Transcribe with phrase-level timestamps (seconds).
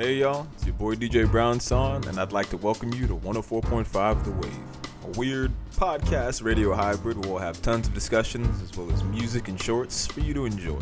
[0.00, 3.14] Hey y'all, it's your boy DJ Brown Son, and I'd like to welcome you to
[3.16, 4.58] 104.5 The Wave,
[5.04, 9.48] a weird podcast radio hybrid where we'll have tons of discussions as well as music
[9.48, 10.80] and shorts for you to enjoy.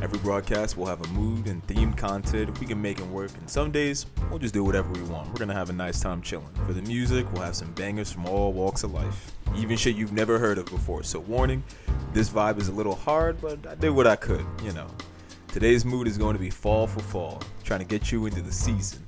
[0.00, 3.32] Every broadcast will have a mood and themed content if we can make it work,
[3.40, 5.26] and some days we'll just do whatever we want.
[5.30, 6.54] We're gonna have a nice time chilling.
[6.64, 10.12] For the music, we'll have some bangers from all walks of life, even shit you've
[10.12, 11.02] never heard of before.
[11.02, 11.64] So, warning,
[12.12, 14.86] this vibe is a little hard, but I did what I could, you know.
[15.54, 18.50] Today's mood is going to be fall for fall, trying to get you into the
[18.50, 19.06] season.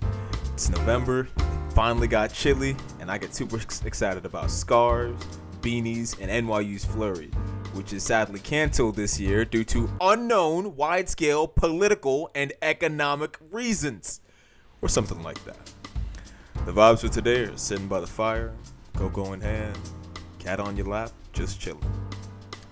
[0.53, 1.27] It's November,
[1.71, 5.27] finally got chilly, and I get super excited about scarves,
[5.61, 7.33] beanies, and NYU's flurry,
[7.73, 14.21] which is sadly canceled this year due to unknown wide scale political and economic reasons,
[14.83, 15.73] or something like that.
[16.65, 18.55] The vibes for today are sitting by the fire,
[18.95, 19.77] cocoa in hand,
[20.39, 21.83] cat on your lap, just chilling.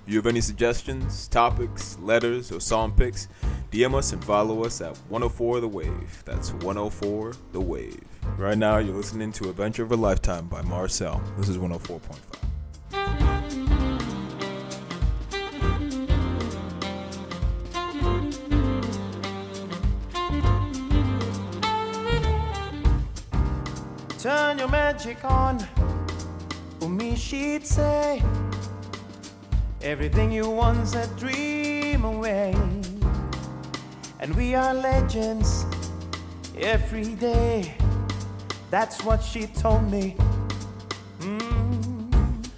[0.07, 3.27] You have any suggestions, topics, letters, or song picks,
[3.73, 6.23] DM us and follow us at 104 The Wave.
[6.27, 8.03] That's 104 The Wave.
[8.37, 11.23] Right now, you're listening to Adventure of a Lifetime by Marcel.
[11.39, 12.11] This is 104.5.
[24.21, 25.67] Turn your magic on.
[26.79, 28.23] For me, she'd say
[29.85, 32.55] everything you once a dream away.
[34.19, 35.67] And we are legends
[36.59, 37.75] every day.
[38.71, 40.17] That's what she told me.
[41.19, 42.49] Mm.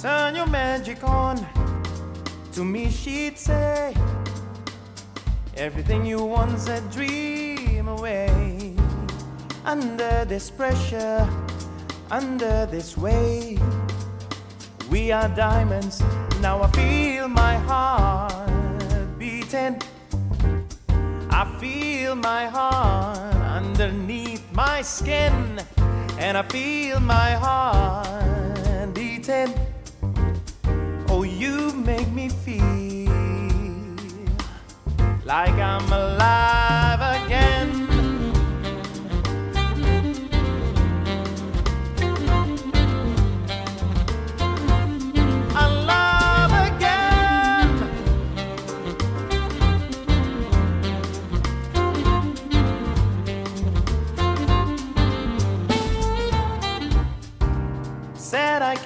[0.00, 1.44] Turn your magic on.
[2.52, 3.92] To me, she'd say
[5.56, 8.76] everything you once a dream away.
[9.64, 11.28] Under this pressure,
[12.12, 13.58] under this weight,
[14.88, 16.00] we are diamonds.
[16.40, 19.82] Now I feel my heart beating.
[21.30, 25.60] I feel my heart underneath my skin,
[26.18, 29.52] and I feel my heart beating.
[31.08, 33.10] Oh, you make me feel
[35.24, 36.87] like I'm alive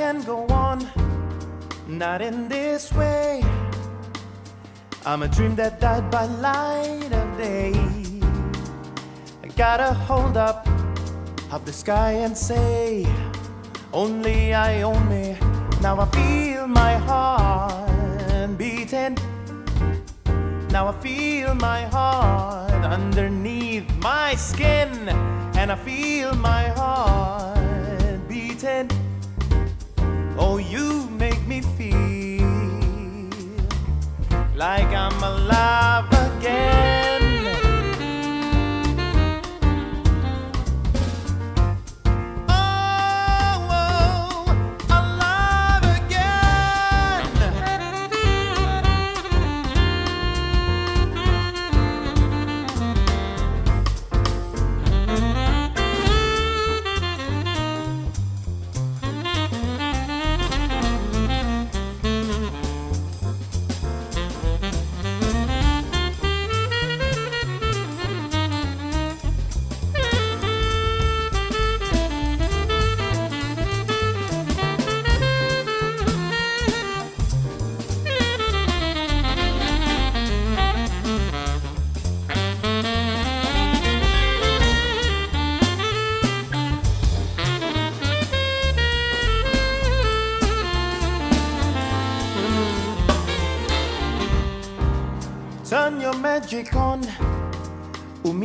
[0.03, 0.79] can go on,
[1.87, 3.41] not in this way.
[5.07, 7.73] I'm a dream that died by light of day.
[9.45, 10.67] I gotta hold up
[11.53, 13.07] of the sky and say,
[13.93, 15.37] only I own me.
[15.81, 19.17] Now I feel my heart beating.
[20.75, 24.91] Now I feel my heart underneath my skin,
[25.61, 28.89] and I feel my heart beating.
[34.63, 36.92] Like I'm alive again.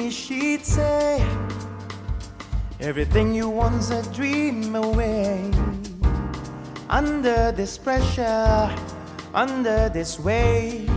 [0.09, 1.21] She'd say
[2.80, 5.51] everything you once a dream away.
[6.89, 8.74] Under this pressure,
[9.33, 10.89] under this weight,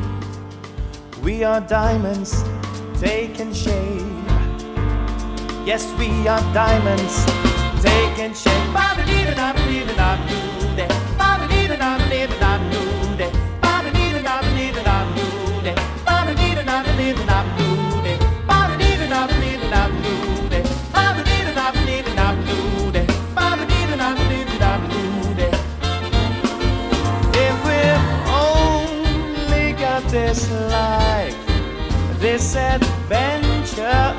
[1.22, 2.42] we are diamonds
[3.00, 4.06] taking shape.
[5.66, 7.24] Yes, we are diamonds
[7.82, 8.72] taking shape.
[8.72, 10.86] Ba-ba-dee-da-da-ba-dee-da-da-doo-dee.
[11.18, 12.39] Ba-ba-dee-da-da-ba-dee-da-da-doo-dee.
[33.76, 34.09] Got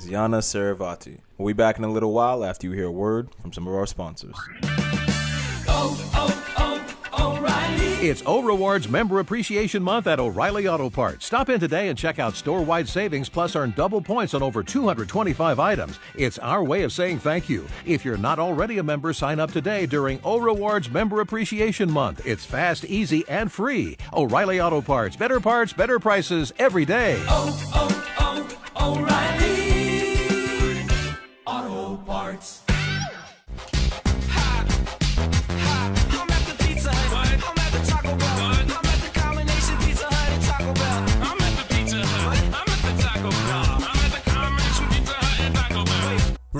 [0.00, 1.18] Stargazing by Ziana Saravati.
[1.38, 3.74] We'll be back in a little while after you hear a word from some of
[3.74, 4.36] our sponsors.
[5.68, 6.06] oh
[8.02, 11.26] It's O Rewards Member Appreciation Month at O'Reilly Auto Parts.
[11.26, 14.62] Stop in today and check out store wide savings plus earn double points on over
[14.62, 15.98] 225 items.
[16.14, 17.66] It's our way of saying thank you.
[17.84, 22.22] If you're not already a member, sign up today during O Rewards Member Appreciation Month.
[22.24, 23.98] It's fast, easy, and free.
[24.14, 25.14] O'Reilly Auto Parts.
[25.14, 27.22] Better parts, better prices every day.
[32.10, 32.69] I'm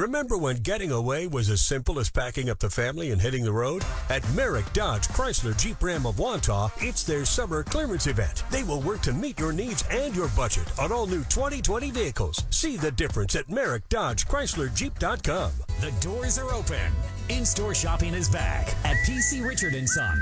[0.00, 3.52] Remember when getting away was as simple as packing up the family and hitting the
[3.52, 3.84] road?
[4.08, 8.44] At Merrick Dodge Chrysler Jeep Ram of Wantagh, it's their summer clearance event.
[8.50, 12.42] They will work to meet your needs and your budget on all new 2020 vehicles.
[12.48, 15.52] See the difference at Merrick Dodge Chrysler Jeep.com.
[15.82, 16.90] The doors are open.
[17.28, 20.18] In-store shopping is back at PC Richard and Son.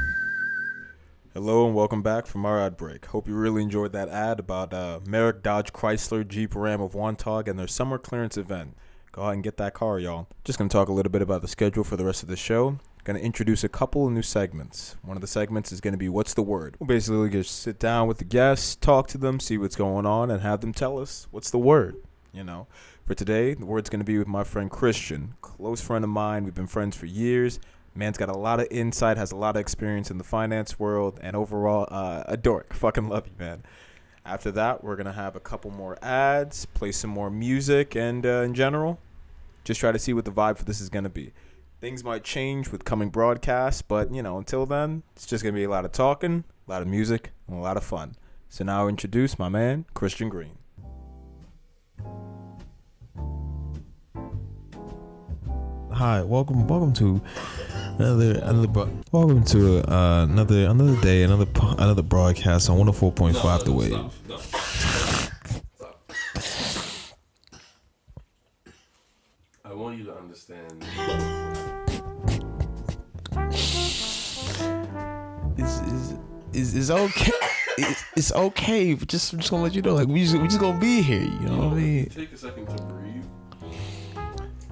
[1.35, 3.07] Hello and welcome back from our ad break.
[3.07, 7.47] Hope you really enjoyed that ad about uh, Merrick Dodge Chrysler Jeep Ram of Wantagh
[7.47, 8.75] and their summer clearance event.
[9.19, 10.29] Go out and get that car, y'all.
[10.45, 12.79] Just gonna talk a little bit about the schedule for the rest of the show.
[13.03, 14.95] Gonna introduce a couple of new segments.
[15.03, 16.77] One of the segments is gonna be What's the Word?
[16.79, 20.31] We'll basically just sit down with the guests, talk to them, see what's going on,
[20.31, 21.97] and have them tell us what's the word.
[22.33, 22.69] You know,
[23.07, 26.45] for today, the word's gonna be with my friend Christian, close friend of mine.
[26.45, 27.59] We've been friends for years.
[27.97, 31.19] Man's got a lot of insight, has a lot of experience in the finance world,
[31.21, 32.73] and overall, uh, a dork.
[32.73, 33.65] Fucking love you, man.
[34.25, 38.43] After that, we're gonna have a couple more ads, play some more music, and uh,
[38.43, 39.01] in general,
[39.69, 41.31] just try to see what the vibe for this is gonna be.
[41.79, 45.65] Things might change with coming broadcasts, but you know, until then, it's just gonna be
[45.65, 48.15] a lot of talking, a lot of music, and a lot of fun.
[48.49, 50.57] So now I introduce my man, Christian Green.
[55.93, 57.21] Hi, welcome, welcome to
[57.99, 61.47] another another bro- welcome to uh, another another day, another
[61.77, 65.09] another broadcast on 104.5 The Wave.
[69.69, 70.85] I want you to understand.
[75.57, 76.19] It's is
[76.53, 77.33] is is okay.
[77.79, 78.95] It's, it's okay.
[78.95, 81.03] But just I'm just gonna let you know, like we just we just gonna be
[81.03, 81.23] here.
[81.23, 82.09] You know what I mean?
[82.11, 83.25] Take a second to breathe.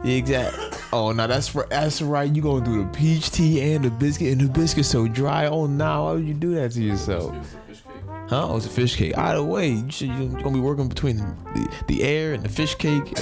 [0.04, 0.78] Yeah, exactly.
[0.92, 2.32] Oh, now that's for that's right.
[2.32, 5.46] You gonna do the peach tea and the biscuit, and the biscuit so dry.
[5.46, 7.34] Oh, now why would you do that to yourself?
[7.36, 8.28] It's a fish cake.
[8.28, 8.48] Huh?
[8.48, 9.18] Oh, it's a fish cake.
[9.18, 12.76] Either way, you should, you're gonna be working between the, the air and the fish
[12.76, 13.04] cake.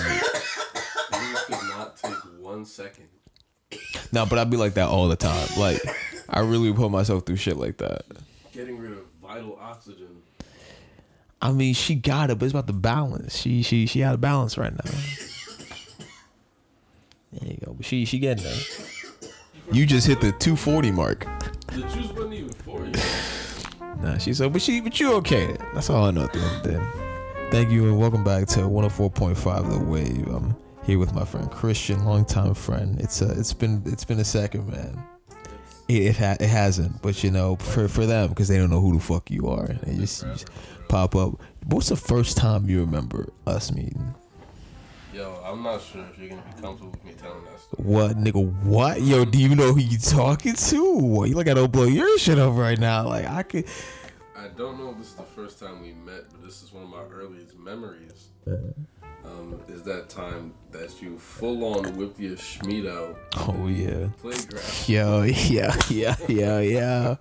[1.15, 2.15] These could not take
[2.65, 3.09] one second.
[4.11, 5.49] No, but I'd be like that all the time.
[5.59, 5.83] Like,
[6.31, 8.05] I really put myself through shit like that.
[8.53, 10.23] Getting rid of vital oxygen.
[11.43, 13.37] I mean, she got it, but it's about the balance.
[13.37, 14.91] She she she out of balance right now.
[17.33, 17.75] There you go.
[17.75, 18.63] But she she getting there.
[19.71, 21.27] You just hit the 240 mark.
[21.67, 22.93] The juice wasn't even for you.
[24.01, 25.55] Nah, she said, but she but you okay.
[25.75, 27.51] That's all I know at the end of the day.
[27.51, 30.29] Thank you and welcome back to 104.5 The Wave.
[30.29, 33.01] I'm here with my friend Christian, longtime friend.
[33.01, 35.03] It's uh, it's been it's been a second, man.
[35.89, 38.81] It it, ha- it hasn't, but you know, for for them because they don't know
[38.81, 40.49] who the fuck you are, they just, just
[40.89, 41.41] pop up.
[41.67, 44.15] What's the first time you remember us meeting?
[45.13, 47.83] Yo, I'm not sure if you're gonna be comfortable with me telling that story.
[47.83, 48.63] What nigga?
[48.65, 49.01] What?
[49.01, 50.95] Yo, do you know who you talking to?
[50.95, 53.09] What, you like I don't blow your shit up right now?
[53.09, 53.65] Like I could.
[54.37, 56.83] I don't know if this is the first time we met, but this is one
[56.83, 58.29] of my earliest memories.
[59.25, 63.17] Um, is that time that you full on whipped your schmeat out
[63.49, 64.09] Oh yeah.
[64.19, 67.15] playground Yo, yeah, yeah, yeah, yeah.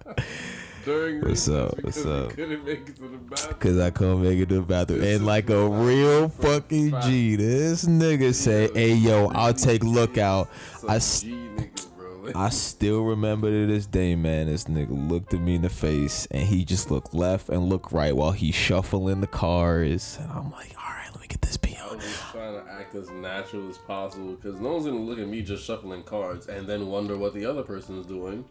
[0.84, 1.82] during What's up?
[1.82, 2.32] What's up?
[2.32, 3.56] couldn't make it to the bathroom.
[3.60, 5.00] Cause I couldn't make it to the bathroom.
[5.00, 6.94] This And like a real fucking.
[7.04, 10.50] G, this nigga say, "Hey yo, I'll take lookout."
[10.88, 12.18] I s- G niggas, bro.
[12.24, 14.48] Like, I still remember to this day, man.
[14.48, 17.94] This nigga looked at me in the face and he just looked left and looked
[17.94, 20.18] right while he shuffling the cars.
[20.22, 22.06] And I'm like, all right, let me get this P I on.
[22.06, 25.28] was just trying to act as natural as possible because no one's gonna look at
[25.28, 28.46] me just shuffling cards and then wonder what the other person is doing.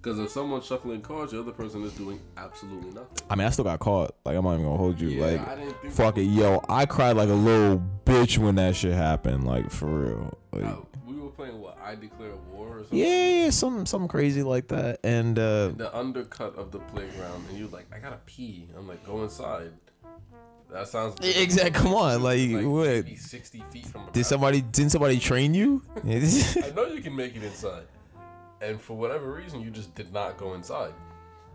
[0.00, 3.16] Because if someone's shuffling cards, the other person is doing absolutely nothing.
[3.30, 4.14] I mean, I still got caught.
[4.26, 5.08] Like, I'm not even gonna hold you.
[5.08, 6.62] Yeah, like, fuck it, yo.
[6.68, 9.44] I cried like a little bitch when that shit happened.
[9.46, 10.38] Like, for real.
[10.52, 10.76] Like, Uh,
[11.06, 11.78] we were playing what?
[11.82, 12.98] I declare war or something.
[12.98, 15.00] yeah, yeah, something, something crazy like that.
[15.02, 18.68] And uh, The undercut of the playground, and you're like, I gotta pee.
[18.76, 19.72] I'm like, go inside.
[20.74, 22.88] That sounds Exact- come on, like, what?
[22.88, 24.08] maybe sixty feet from.
[24.12, 25.82] did somebody didn't somebody train you?
[25.96, 26.00] I
[26.74, 27.84] know you can make it inside,
[28.60, 30.92] and for whatever reason, you just did not go inside.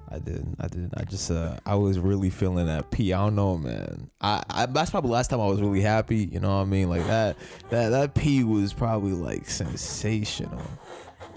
[0.10, 0.56] I didn't.
[0.62, 0.94] I didn't.
[0.96, 1.30] I just.
[1.30, 3.12] Uh, I was really feeling that pee.
[3.12, 4.10] I don't know, man.
[4.22, 4.66] I, I.
[4.68, 6.30] That's probably the last time I was really happy.
[6.32, 6.90] You know what I mean?
[6.90, 7.36] Like that.
[7.72, 10.64] That that pee was probably like sensational.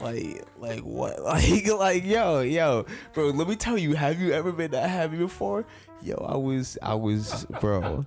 [0.02, 1.22] Like like what?
[1.22, 3.30] Like like yo yo, bro.
[3.30, 3.94] Let me tell you.
[3.94, 5.64] Have you ever been that happy before?
[6.02, 6.76] Yo, I was.
[6.82, 8.04] I was, bro.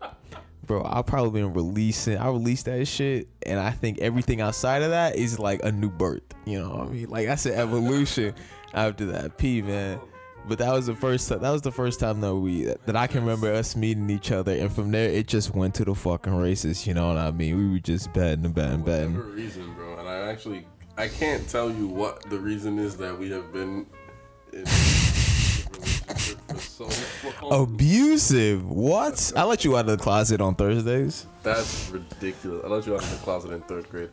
[0.67, 2.17] Bro, I've probably been releasing.
[2.17, 5.91] I released that shit, and I think everything outside of that is like a new
[5.91, 6.23] birth.
[6.45, 7.09] You know what I mean?
[7.09, 8.33] Like that's an evolution
[8.73, 9.99] after that p man
[10.47, 11.29] But that was the first.
[11.29, 14.53] That was the first time that we that I can remember us meeting each other,
[14.53, 16.85] and from there it just went to the fucking races.
[16.87, 17.57] You know what I mean?
[17.57, 19.15] We were just betting and betting, betting.
[19.15, 20.65] reason, bro, and I actually
[20.97, 23.85] I can't tell you what the reason is that we have been
[24.53, 26.89] in relationship for so
[27.41, 27.63] long.
[27.63, 28.65] Abusive?
[28.69, 29.33] What?
[29.35, 31.25] I let you out of the closet on Thursdays.
[31.43, 32.63] That's ridiculous.
[32.63, 34.09] I let you out of the closet in third grade.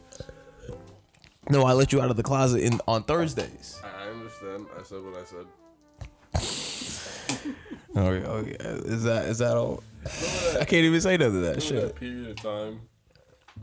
[1.51, 3.81] No, I let you out of the closet in on Thursdays.
[3.85, 4.67] I understand.
[4.79, 5.47] I said what I said.
[7.95, 8.57] Okay, okay.
[8.87, 9.83] Is that is that all?
[10.59, 11.83] I can't even say none of that shit.
[11.83, 12.81] that period of time,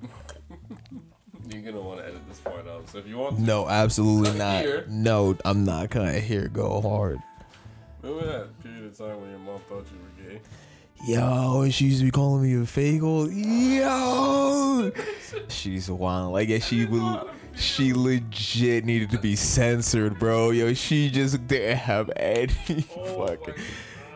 [1.52, 2.88] you're gonna want to edit this part out.
[2.90, 4.86] So if you want, to, No, absolutely Not here.
[4.88, 7.20] No, I'm not gonna hear go hard.
[8.02, 10.42] remember that period of time when your mom thought you were gay?
[11.08, 13.30] Yo, and she used to be calling me a fagel.
[13.32, 14.92] Yo,
[15.48, 16.34] she's wild.
[16.34, 17.22] Like, yeah, she would.
[17.56, 20.52] She legit needed to be censored, bro.
[20.52, 22.54] Yo, she just didn't have any
[22.96, 23.56] Oh fucking.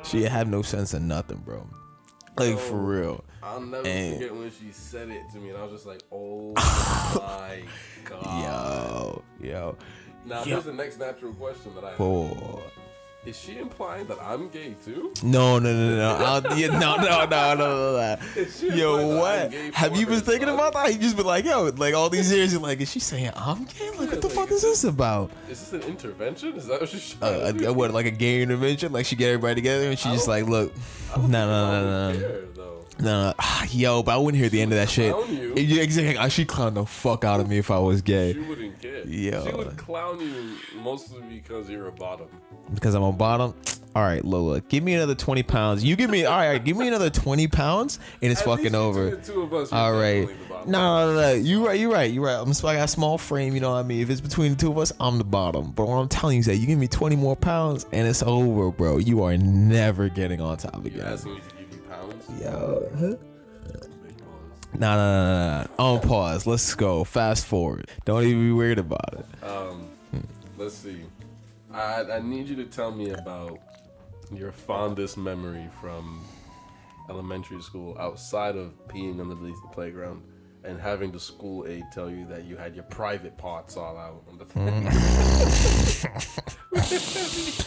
[0.04, 1.66] She had no sense of nothing, bro.
[2.38, 3.24] Like for real.
[3.44, 6.02] I'll never And- forget when she said it to me, and I was just like,
[6.12, 7.62] "Oh my
[8.06, 9.78] god!" Yo, yo,
[10.26, 10.44] Now Yo.
[10.46, 11.98] here's the next natural question that I have.
[13.26, 15.14] Is she implying that I'm gay too?
[15.24, 16.26] No, no, no, no, no.
[16.26, 18.76] I'll- yeah, no, no, no, no, no, no.
[18.76, 19.74] Yo, implying that I'm what?
[19.76, 20.56] Have you been thinking son?
[20.56, 20.92] about that?
[20.92, 23.64] You just been like, yo, like all these years, you're like, is she saying I'm
[23.64, 23.92] gay?
[23.92, 25.32] Like, what the fuck is this about?
[25.50, 26.56] Is this an intervention?
[26.56, 28.92] Is that what she's Uh, uh, what, like a gay intervention?
[28.92, 30.74] Like she get everybody together and she just like, look,
[31.18, 32.83] no, no, no, no, no, care, though.
[33.00, 33.34] No, no.
[33.72, 35.14] Yo, but I wouldn't hear the end of that shit.
[35.14, 35.54] clown you.
[35.56, 36.30] Yeah, exactly.
[36.30, 38.34] She clowned the fuck out of me if I was gay.
[38.34, 39.06] She wouldn't care.
[39.08, 39.46] Yo.
[39.46, 42.28] She would clown you mostly because you're a bottom.
[42.74, 43.54] because I'm a bottom.
[43.96, 45.84] All right, Lola, give me another twenty pounds.
[45.84, 49.18] You give me all right, give me another twenty pounds, and it's At fucking over.
[49.18, 50.28] two of us, you're All right.
[50.66, 51.34] No, no, no, no.
[51.34, 51.80] You right.
[51.80, 52.10] You right.
[52.10, 52.34] You right.
[52.40, 53.54] I'm just, I got a small frame.
[53.54, 54.02] You know what I mean.
[54.02, 55.74] If it's between the two of us, I'm the bottom.
[55.74, 58.24] But what I'm telling you is that you give me 20 more pounds and it's
[58.24, 58.98] over, bro.
[58.98, 61.02] You are never getting on top again.
[61.02, 61.53] asking me to you pounds?
[62.42, 63.18] Yo.
[64.76, 65.68] Nah, nah, nah, nah.
[65.78, 66.48] On pause.
[66.48, 67.04] Let's go.
[67.04, 67.90] Fast forward.
[68.06, 69.46] Don't even be weird about it.
[69.46, 69.88] Um,
[70.58, 71.02] let's see.
[71.72, 73.60] I I need you to tell me about
[74.32, 76.24] your fondest memory from
[77.10, 80.24] elementary school outside of peeing underneath the playground
[80.66, 84.24] and having the school aide tell you that you had your private parts all out
[84.30, 84.90] on the mm.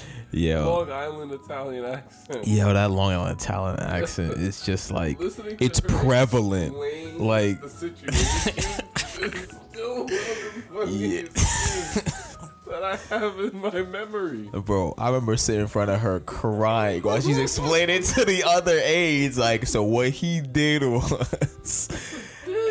[0.33, 0.69] Yo.
[0.69, 2.47] Long Island Italian accent.
[2.47, 6.75] Yo, that Long Island Italian accent is just like it's prevalent.
[7.19, 12.27] Like the situation is still one of the funniest
[12.67, 14.51] that I have in my memory.
[14.53, 18.79] Bro, I remember sitting in front of her crying while she's explaining to the other
[18.83, 21.89] aides, like, so what he did was.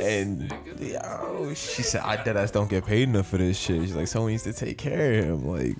[0.05, 3.81] And yo, she said, I dead ass don't get paid enough for this shit.
[3.81, 5.47] She's like, someone needs to take care of him.
[5.47, 5.75] Like,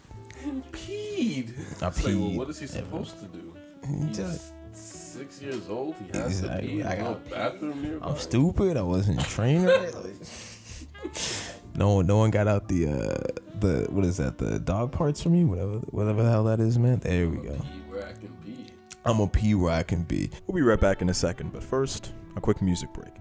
[0.71, 1.53] peed.
[1.81, 3.53] I It's like, well, what is he supposed to do?
[3.87, 8.07] He's six years old, he has He's to pee I got- bathroom nearby.
[8.07, 8.77] I'm stupid.
[8.77, 9.65] I wasn't trained
[11.75, 13.17] no one, no one got out the uh
[13.59, 14.37] the what is that?
[14.37, 16.99] The dog parts for me, whatever, whatever the hell that is, man.
[16.99, 17.53] There we go.
[17.53, 18.65] Pee where I can pee.
[19.05, 20.29] I'm a pee where I can be.
[20.47, 23.13] We'll be right back in a second, but first, a quick music break.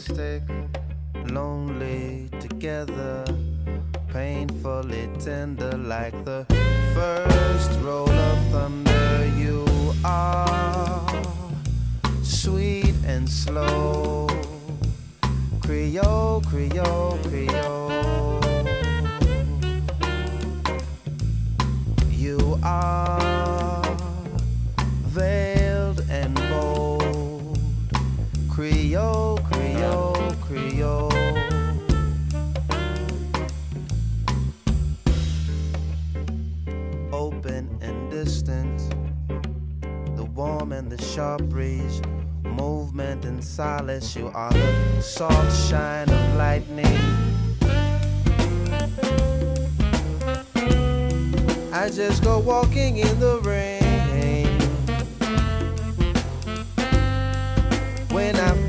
[0.00, 0.42] Fantastic,
[1.30, 3.24] lonely together,
[4.12, 6.46] painfully tender like the
[6.94, 9.30] first roll of thunder.
[9.36, 9.64] You
[10.04, 11.06] are
[12.22, 14.28] sweet and slow,
[15.60, 18.40] Creole, Creole, Creole.
[22.10, 23.82] You are
[25.08, 27.58] veiled and bold,
[28.50, 29.29] Creole,
[41.14, 42.00] sharp breeze,
[42.44, 44.14] movement and silence.
[44.14, 46.86] You are the soft shine of lightning.
[51.72, 53.80] I just go walking in the rain.
[58.12, 58.59] When I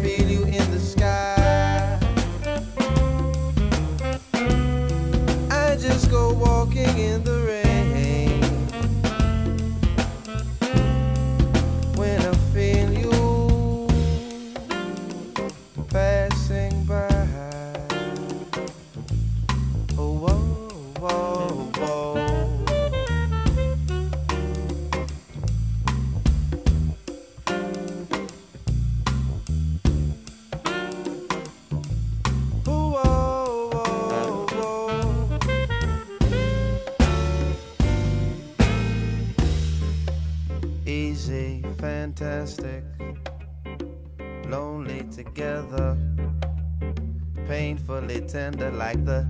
[48.91, 49.25] like the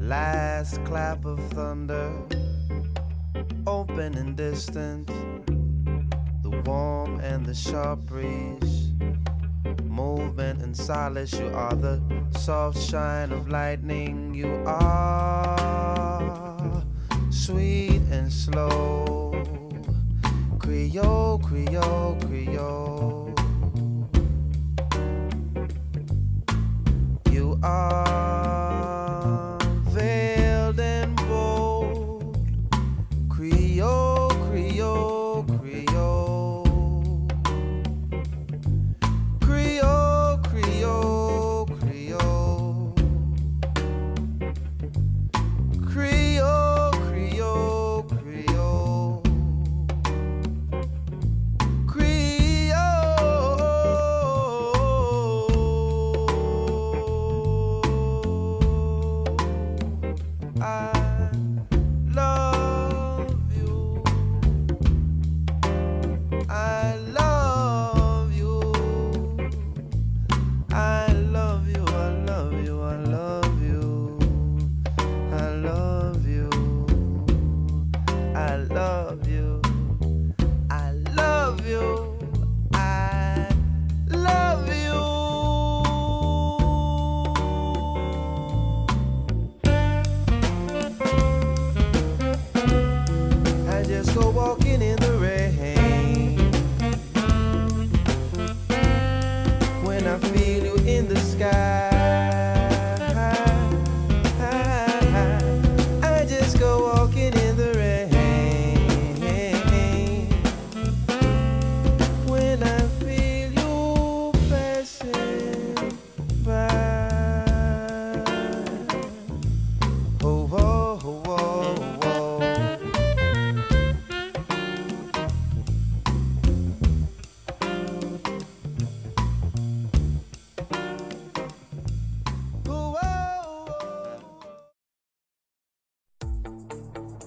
[0.00, 2.10] last clap of thunder,
[3.66, 5.06] open and distant,
[6.42, 8.92] the warm and the sharp breeze
[9.84, 11.34] movement and solace.
[11.34, 12.00] You are the
[12.38, 14.34] soft shine of lightning.
[14.34, 15.22] You are
[17.30, 19.44] sweet and slow.
[20.58, 22.31] Creole, Creole, Creole.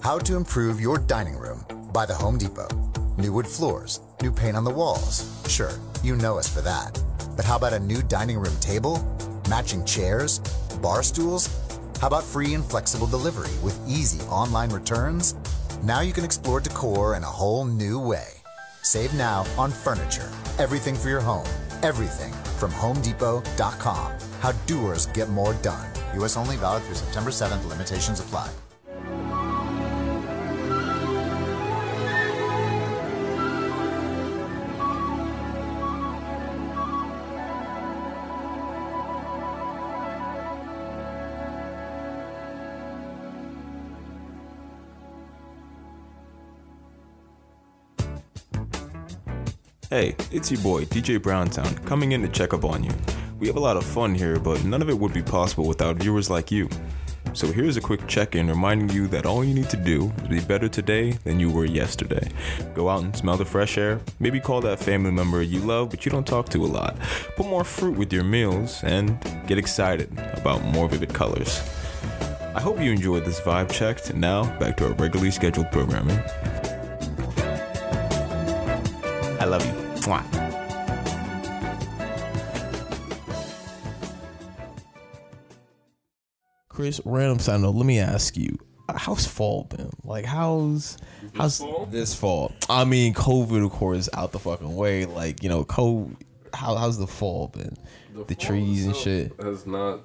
[0.06, 2.68] How to improve your dining room By the Home Depot.
[3.18, 5.26] New wood floors, new paint on the walls.
[5.48, 5.72] Sure,
[6.04, 6.96] you know us for that.
[7.34, 9.04] But how about a new dining room table?
[9.50, 10.38] Matching chairs?
[10.80, 11.50] Bar stools?
[12.00, 15.34] How about free and flexible delivery with easy online returns?
[15.82, 18.28] Now you can explore decor in a whole new way.
[18.82, 20.30] Save now on furniture.
[20.60, 21.48] Everything for your home.
[21.82, 24.12] Everything from HomeDepot.com.
[24.38, 25.90] How doers get more done.
[26.14, 26.36] U.S.
[26.36, 27.68] only valid through September 7th.
[27.68, 28.52] Limitations apply.
[49.96, 52.90] Hey, it's your boy, DJ Browntown, coming in to check up on you.
[53.38, 55.96] We have a lot of fun here, but none of it would be possible without
[55.96, 56.68] viewers like you.
[57.32, 60.28] So here's a quick check in reminding you that all you need to do is
[60.28, 62.28] be better today than you were yesterday.
[62.74, 66.04] Go out and smell the fresh air, maybe call that family member you love but
[66.04, 66.98] you don't talk to a lot.
[67.34, 71.66] Put more fruit with your meals, and get excited about more vivid colors.
[72.54, 76.20] I hope you enjoyed this vibe check, and now back to our regularly scheduled programming.
[79.40, 79.85] I love you.
[80.06, 80.22] Mwah.
[86.68, 87.74] Chris, random side note.
[87.74, 88.56] Let me ask you,
[88.94, 89.90] how's fall been?
[90.04, 90.96] Like, how's
[91.34, 91.86] how's fall?
[91.86, 92.52] this fall?
[92.68, 95.06] I mean, COVID, of course, out the fucking way.
[95.06, 96.14] Like, you know, COVID.
[96.54, 97.76] How how's the fall been?
[98.14, 99.32] The, fall trees and shit.
[99.42, 100.00] has not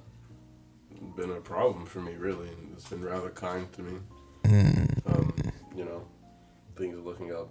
[1.15, 2.49] been a problem for me really.
[2.73, 3.99] It's been rather kind to me.
[4.45, 5.13] Mm.
[5.13, 5.33] Um,
[5.75, 6.05] you know,
[6.75, 7.49] things are looking up.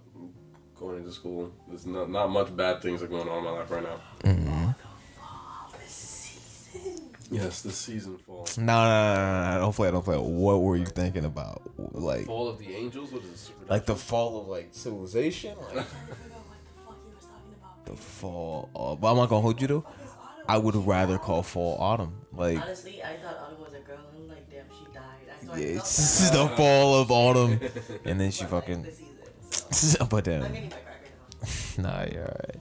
[0.81, 3.71] Going into school, there's not not much bad things are going on in my life
[3.71, 4.01] right now.
[4.25, 4.75] Mm.
[7.31, 8.49] Yes, the season fall.
[8.57, 10.23] No, no, no, no, no, don't play it, don't play it.
[10.23, 11.63] What were you thinking about?
[11.77, 13.13] Like, Fall of the Angels.
[13.13, 13.71] What is it?
[13.71, 15.55] like the fall of like civilization?
[15.59, 17.85] Like What the fuck you were talking about.
[17.85, 18.71] The fall.
[18.75, 19.85] Of, but I'm not gonna hold you though.
[20.49, 22.15] I would rather call fall autumn.
[22.33, 23.99] Like, Honestly, I thought Autumn was a girl.
[24.17, 25.53] I'm like, damn, she died.
[25.53, 27.61] I yeah, this is the fall of autumn,
[28.07, 28.87] and then she fucking.
[30.11, 30.73] but then,
[31.79, 32.61] nah, you're alright,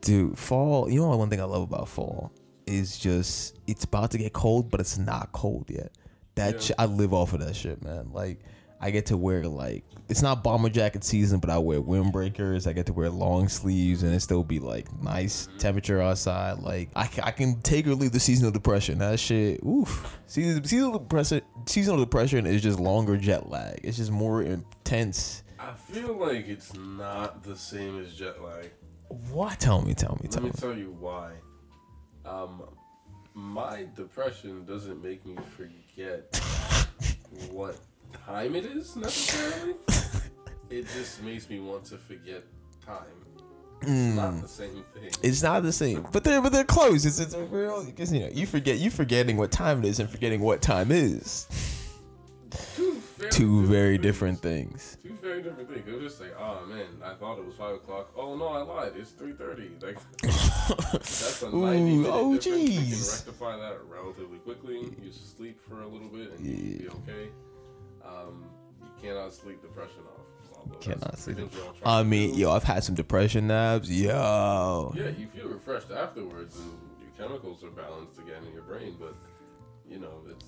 [0.00, 0.38] dude.
[0.38, 0.90] Fall.
[0.90, 1.18] You know what?
[1.18, 2.32] One thing I love about fall
[2.66, 5.92] is just it's about to get cold, but it's not cold yet.
[6.34, 6.60] That Yeah.
[6.60, 8.10] shit, I live off of that shit, man.
[8.12, 8.40] Like.
[8.80, 12.66] I get to wear like it's not bomber jacket season, but I wear windbreakers.
[12.66, 15.58] I get to wear long sleeves, and it still be like nice mm-hmm.
[15.58, 16.58] temperature outside.
[16.60, 18.98] Like I, I can take or leave the seasonal depression.
[18.98, 20.18] That shit, oof.
[20.26, 23.80] Season, seasonal depression, seasonal depression is just longer jet lag.
[23.82, 25.42] It's just more intense.
[25.68, 28.70] I feel like it's not the same as jet lag.
[29.30, 29.60] What?
[29.60, 30.60] Tell me, tell me, tell me Let me.
[30.60, 31.32] tell you why.
[32.24, 32.62] Um,
[33.34, 36.34] my depression doesn't make me forget
[37.50, 37.76] what
[38.26, 39.74] time it is necessarily.
[40.70, 42.44] it just makes me want to forget
[42.84, 42.96] time.
[43.82, 44.42] It's not Mm.
[44.42, 45.10] the same thing.
[45.22, 47.04] It's not the same, but they're but they're close.
[47.04, 50.00] It's it's a real because you know you forget you forgetting what time it is
[50.00, 51.46] and forgetting what time is.
[53.30, 54.96] Two very different things.
[55.02, 55.86] Two very different things.
[55.86, 58.10] It was just like, oh man, I thought it was five o'clock.
[58.16, 58.92] Oh no, I lied.
[58.96, 59.70] It's three thirty.
[59.82, 62.46] Like that's a Ooh, minute oh, difference.
[62.46, 63.12] You can jeez.
[63.26, 64.76] rectify that relatively quickly.
[65.02, 67.28] You sleep for a little bit and you'll be okay.
[68.04, 68.44] Um,
[68.80, 70.56] you cannot sleep depression off.
[70.58, 71.36] although Cannot sleep.
[71.36, 73.88] things we're all trying I mean, yo, I've had some depression naps.
[73.90, 78.96] Yo, Yeah, you feel refreshed afterwards, and your chemicals are balanced again in your brain.
[78.98, 79.14] But
[79.90, 80.44] you know, it's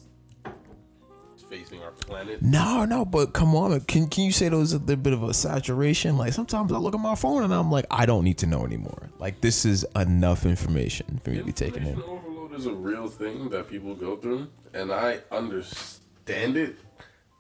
[1.51, 2.41] facing our planet.
[2.41, 3.79] No, no, but come on.
[3.81, 6.17] Can can you say there was a little bit of a saturation?
[6.17, 8.65] Like sometimes I look at my phone and I'm like, I don't need to know
[8.65, 9.11] anymore.
[9.19, 11.89] Like this is enough information for me to be taking in.
[11.89, 16.77] Information overload is a real thing that people go through, and I understand it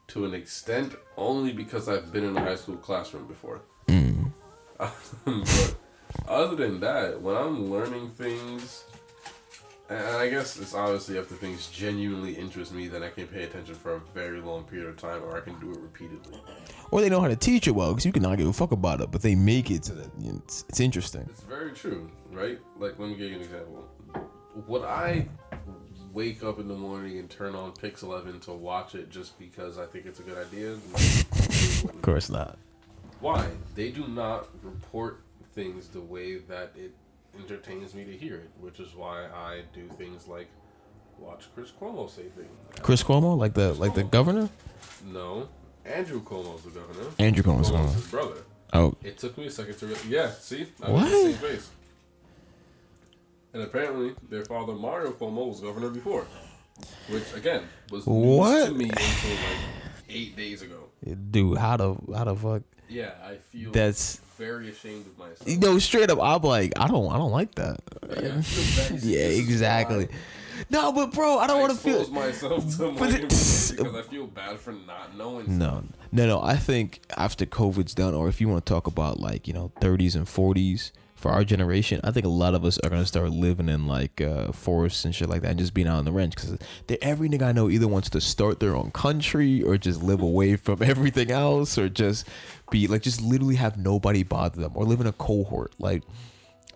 [0.09, 3.61] to an extent only because I've been in a high school classroom before.
[3.87, 4.33] Mm.
[4.79, 5.77] but
[6.27, 8.85] other than that, when I'm learning things,
[9.91, 13.43] and I guess it's obviously if the things genuinely interest me, then I can pay
[13.43, 16.41] attention for a very long period of time, or I can do it repeatedly.
[16.93, 19.01] Or they know how to teach it well because you cannot give a fuck about
[19.01, 21.27] it, but they make it so that you know, it's, it's interesting.
[21.29, 22.59] It's very true, right?
[22.79, 23.89] Like, let me give you an example.
[24.69, 25.27] Would I
[26.13, 29.79] wake up in the morning and turn on Pix 11 to watch it just because
[29.79, 30.77] I think it's a good idea?
[31.83, 32.59] Of course not.
[33.21, 33.49] Why?
[33.75, 35.23] They do not report
[35.55, 36.95] things the way that it
[37.39, 40.49] entertains me to hear it, which is why I do things like
[41.19, 42.51] watch Chris Cuomo say things.
[42.83, 44.49] Chris Cuomo, like the like the governor.
[45.07, 45.49] No,
[45.85, 47.09] Andrew Cuomo's the governor.
[47.19, 47.93] Andrew Cuomo's Cuomo's governor.
[47.93, 48.37] his brother.
[48.73, 48.95] Oh.
[49.03, 49.87] It took me a second to.
[49.87, 51.05] Re- yeah, see, I What?
[51.11, 51.71] the same face.
[53.53, 56.25] And apparently, their father Mario Cuomo was governor before,
[57.09, 58.67] which again was news What?
[58.69, 59.59] to me until like
[60.09, 60.85] eight days ago.
[61.31, 62.63] Dude, how the how the fuck?
[62.89, 65.47] Yeah, I feel That's- very ashamed of myself.
[65.47, 67.79] You know, straight up, I'm like, I don't, I don't like that.
[68.01, 69.03] Bad.
[69.03, 70.09] yeah, exactly.
[70.71, 72.09] No, but bro, I don't want to feel.
[72.11, 75.59] myself to it- because I feel bad for not knowing.
[75.59, 76.43] No, no, no.
[76.43, 79.73] I think after COVID's done, or if you want to talk about like you know
[79.81, 83.31] 30s and 40s for our generation, I think a lot of us are gonna start
[83.31, 86.13] living in like uh, forests and shit like that, and just being out on the
[86.13, 86.57] ranch because
[87.03, 90.57] every nigga I know either wants to start their own country or just live away
[90.57, 92.27] from everything else, or just
[92.71, 96.03] be like just literally have nobody bother them, or live in a cohort like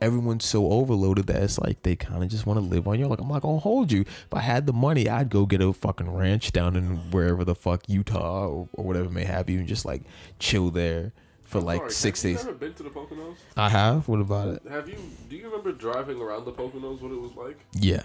[0.01, 3.07] everyone's so overloaded that it's like they kind of just want to live on you.
[3.07, 4.03] Like I'm not gonna hold you.
[4.03, 7.55] If I had the money, I'd go get a fucking ranch down in wherever the
[7.55, 10.03] fuck Utah or, or whatever may have you, and just like
[10.39, 11.15] chill there
[11.55, 12.43] for like Sorry, six have days.
[12.43, 13.37] You ever been to the Poconos?
[13.57, 14.09] I have.
[14.09, 14.63] What about it?
[14.69, 14.97] Have you?
[15.31, 17.01] Do you remember driving around the Poconos?
[17.01, 17.61] What it was like?
[17.73, 18.05] Yeah.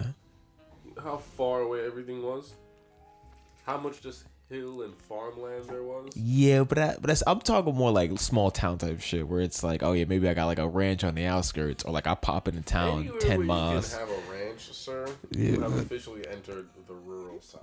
[1.02, 2.54] How far away everything was?
[3.66, 6.12] How much just hill and farmland there was?
[6.14, 9.64] Yeah, but that, but that's I'm talking more like small town type shit where it's
[9.64, 12.14] like, oh yeah, maybe I got like a ranch on the outskirts, or like I
[12.14, 13.92] pop into town Anywhere ten miles.
[13.92, 14.29] You can have a
[14.60, 15.06] sir.
[15.30, 17.62] Yeah, you have officially entered the rural south.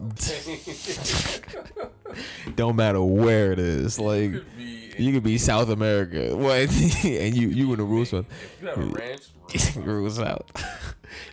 [2.55, 3.99] Don't matter where it is.
[3.99, 6.69] Like you could be South America, what?
[7.03, 8.25] and you you in the rules one.
[8.62, 9.23] you have a ranch,
[9.75, 10.51] rural South.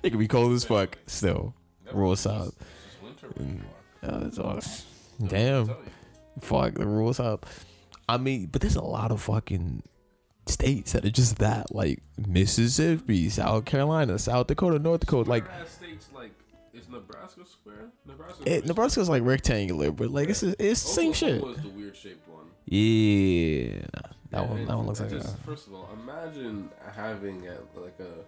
[0.03, 0.99] it could be cold as fuck.
[1.07, 1.55] Still,
[1.93, 2.55] rural South.
[4.03, 4.61] Uh, that's all.
[5.27, 5.71] Damn.
[6.41, 7.67] Fuck the rural South.
[8.09, 9.83] I mean, but there's a lot of fucking
[10.47, 15.29] states that are just that, like Mississippi, South Carolina, South Dakota, North Dakota.
[15.29, 16.33] Like, states like
[16.73, 17.91] is Nebraska square?
[18.07, 18.43] Nebraska.
[18.47, 21.43] it, Nebraska's like rectangular, but like it's it's the same shit.
[21.43, 22.47] was the weird shaped one.
[22.67, 23.87] Yeah,
[24.31, 27.81] that Yeah, one that one looks like just, a, First of all, imagine having a,
[27.81, 28.25] like a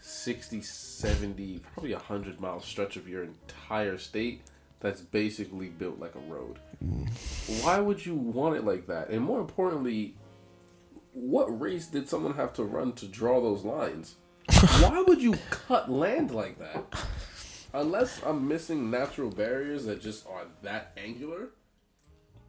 [0.00, 4.42] 60, 70, probably a 100 mile stretch of your entire state
[4.80, 6.58] that's basically built like a road.
[6.84, 7.08] Mm.
[7.64, 9.08] Why would you want it like that?
[9.10, 10.14] And more importantly,
[11.14, 14.16] what race did someone have to run to draw those lines?
[14.80, 16.84] Why would you cut land like that?
[17.72, 21.48] Unless I'm missing natural barriers that just are that angular,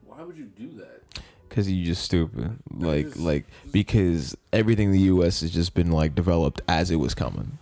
[0.04, 1.24] why would you do that?
[1.50, 5.42] Cause you're just stupid, like like because everything in the U.S.
[5.42, 7.58] has just been like developed as it was coming.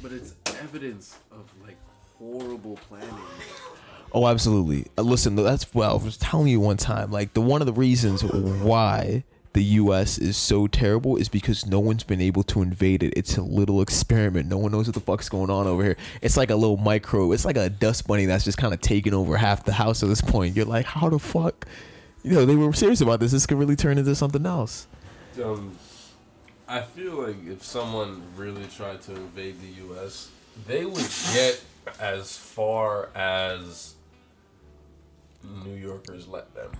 [0.00, 1.76] But it's evidence of like
[2.18, 3.08] horrible planning.
[4.12, 4.86] Oh, absolutely.
[4.96, 5.98] Uh, Listen, that's well.
[6.00, 10.18] I was telling you one time, like the one of the reasons why the U.S.
[10.18, 13.12] is so terrible is because no one's been able to invade it.
[13.16, 14.48] It's a little experiment.
[14.48, 15.96] No one knows what the fuck's going on over here.
[16.22, 17.32] It's like a little micro.
[17.32, 20.08] It's like a dust bunny that's just kind of taking over half the house at
[20.08, 20.54] this point.
[20.56, 21.66] You're like, how the fuck?
[22.22, 23.32] You know, they were serious about this.
[23.32, 24.86] This could really turn into something else.
[25.42, 25.76] Um,
[26.66, 30.30] I feel like if someone really tried to invade the U.S.,
[30.66, 31.62] they would get
[32.00, 33.94] as far as
[35.64, 36.70] New Yorkers let them.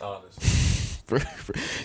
[0.00, 0.62] Honestly.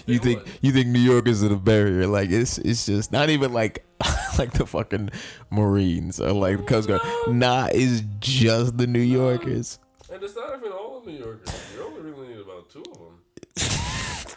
[0.08, 2.08] you think you think New Yorkers are the barrier?
[2.08, 3.86] Like it's it's just not even like
[4.40, 5.12] like the fucking
[5.52, 7.02] Marines or like the Coast Guard.
[7.28, 9.78] Nah, it's just the New Yorkers.
[10.12, 11.54] And it's not even all New Yorkers.
[11.76, 13.08] You only really need about two of them.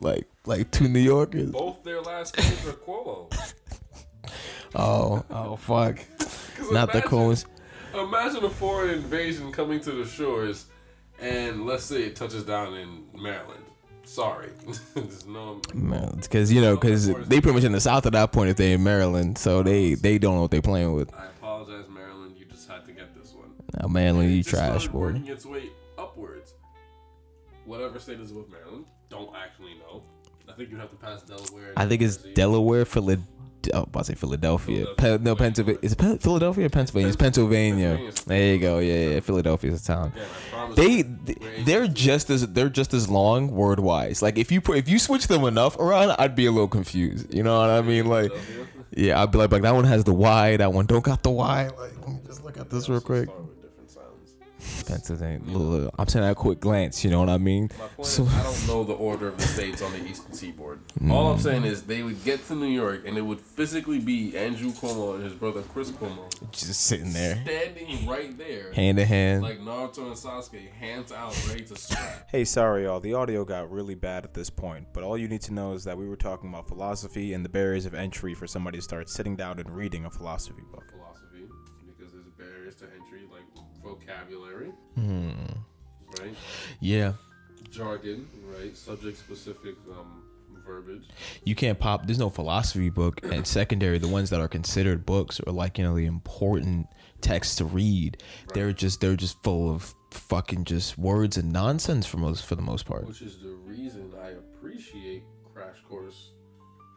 [0.00, 1.50] Like like two New Yorkers.
[1.50, 3.32] Both their last names are Cuomo.
[4.76, 5.98] Oh oh fuck!
[6.70, 7.46] Not the imagine- coolest.
[7.94, 10.66] Imagine a foreign invasion coming to the shores,
[11.20, 13.64] and let's say it touches down in Maryland.
[14.04, 14.50] Sorry,
[14.94, 15.60] there's no.
[16.20, 18.74] Because you know, because they pretty much in the South at that point if they're
[18.74, 21.12] in Maryland, so they they don't know what they're playing with.
[21.14, 22.34] I apologize, Maryland.
[22.38, 23.50] You just had to get this one.
[23.80, 24.98] Now, Maryland, you trash boy.
[24.98, 26.54] Working its way upwards.
[27.66, 30.02] Whatever state is with Maryland, don't actually know.
[30.48, 31.74] I think you have to pass Delaware.
[31.76, 33.26] I think it's Delaware, Philadelphia.
[33.74, 34.86] Oh, about to say Philadelphia.
[34.96, 35.80] Pe- no, Pennsylvania.
[35.82, 37.08] Is it Philadelphia or Pennsylvania?
[37.08, 38.12] It's Pennsylvania.
[38.26, 38.78] There you go.
[38.78, 39.20] Yeah, yeah.
[39.20, 40.12] Philadelphia's a town.
[40.74, 41.02] They
[41.64, 44.22] they're just as they're just as long word wise.
[44.22, 47.34] Like if you put if you switch them enough around, I'd be a little confused.
[47.34, 48.06] You know what I mean?
[48.06, 48.30] Like,
[48.96, 51.30] yeah, I'd be like, like that one has the Y, that one don't got the
[51.30, 51.64] Y.
[51.66, 53.28] Like, let me just look at this real quick.
[54.86, 55.40] Pennsylvania.
[55.46, 57.04] Little- I'm saying that quick glance.
[57.04, 57.70] You know what I mean?
[57.78, 60.32] My point So- is, I don't know the order of the states on the eastern
[60.32, 60.80] seaboard.
[61.10, 61.42] All I'm Mm.
[61.42, 65.14] saying is they would get to New York, and it would physically be Andrew Cuomo
[65.14, 67.40] and his brother Chris Cuomo just sitting there.
[67.44, 69.42] standing right there, Hand in hand.
[69.42, 72.28] like Naruto and Sasuke, hands out, ready to scrap.
[72.30, 73.00] Hey, sorry, y'all.
[73.00, 75.84] The audio got really bad at this point, but all you need to know is
[75.84, 79.08] that we were talking about philosophy and the barriers of entry for somebody to start
[79.08, 80.84] sitting down and reading a philosophy book.
[84.08, 85.30] Vocabulary, Hmm.
[86.20, 86.34] right?
[86.80, 87.12] Yeah.
[87.70, 88.76] Jargon, right?
[88.76, 90.22] Subject specific um,
[90.66, 91.04] verbiage.
[91.44, 95.40] you can't pop there's no philosophy book and secondary the ones that are considered books
[95.46, 96.86] or like you know the important
[97.22, 102.18] texts to read they're just they're just full of fucking just words and nonsense for
[102.18, 103.06] most for the most part.
[103.06, 105.22] Which is the reason I appreciate
[105.54, 106.32] Crash Course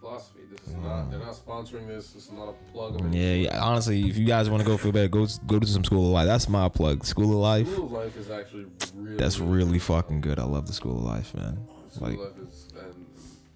[0.02, 0.40] Philosophy.
[0.52, 2.12] This is not, they're not sponsoring this.
[2.12, 3.64] This is not a plug of Yeah, yeah.
[3.64, 6.12] Honestly, if you guys want to go feel better, go go to some School of
[6.12, 6.26] Life.
[6.26, 7.06] That's my plug.
[7.06, 7.72] School of Life.
[7.72, 10.40] School of Life is actually really That's really fucking good.
[10.40, 11.60] I love the School of Life, man.
[11.92, 13.06] School Like, of Life is, and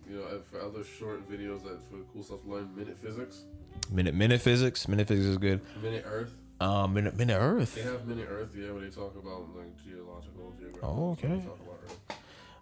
[0.08, 3.46] you know, and for other short videos that for cool stuff learn, Minute Physics,
[3.92, 4.88] minute minute physics.
[4.88, 5.62] Minute physics is good.
[5.82, 6.32] Minute Earth.
[6.62, 7.74] Um, minute minute Earth.
[7.76, 11.18] They have Minute Earth, yeah, where they talk about like geological, geographical.
[11.20, 11.42] Oh, okay.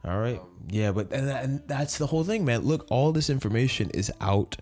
[0.04, 0.16] Talk about Earth.
[0.16, 0.40] All right.
[0.40, 2.62] Um, yeah, but and, that, and that's the whole thing, man.
[2.62, 4.58] Look, all this information is out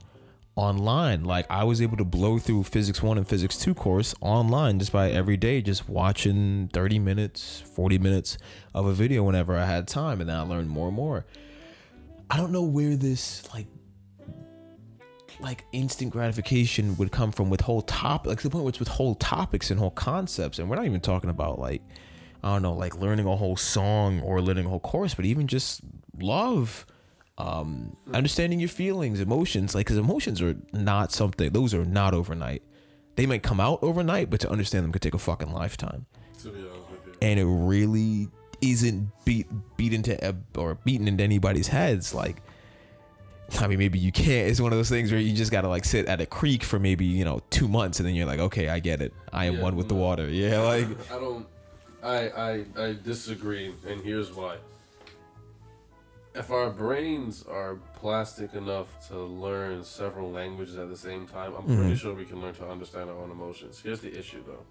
[0.55, 1.23] online.
[1.23, 4.91] Like I was able to blow through physics 1 and physics 2 course online just
[4.91, 8.37] by every day just watching 30 minutes, 40 minutes
[8.73, 11.25] of a video whenever I had time and then I learned more and more.
[12.29, 13.67] I don't know where this like
[15.39, 18.87] like instant gratification would come from with whole top like the point where it's with
[18.87, 21.81] whole topics and whole concepts and we're not even talking about like
[22.43, 25.47] I don't know like learning a whole song or learning a whole course but even
[25.47, 25.81] just
[26.19, 26.85] love
[27.37, 32.61] um understanding your feelings emotions like because emotions are not something those are not overnight
[33.15, 36.05] they might come out overnight but to understand them could take a fucking lifetime
[36.41, 37.13] To be honest with you.
[37.21, 38.27] and it really
[38.61, 42.41] isn't beat beat into or beaten into anybody's heads like
[43.59, 44.47] I mean, maybe you can't.
[44.49, 46.79] It's one of those things where you just gotta like sit at a creek for
[46.79, 49.13] maybe you know two months, and then you're like, okay, I get it.
[49.33, 50.29] I am Yeah, one with the water.
[50.29, 51.45] Yeah, like I don't.
[52.03, 54.57] I I I disagree, and here's why.
[56.33, 61.65] If our brains are plastic enough to learn several languages at the same time, I'm
[61.65, 61.97] pretty Mhm.
[61.97, 63.81] sure we can learn to understand our own emotions.
[63.81, 64.63] Here's the issue, though.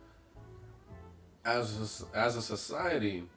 [1.45, 3.29] As a, as a society,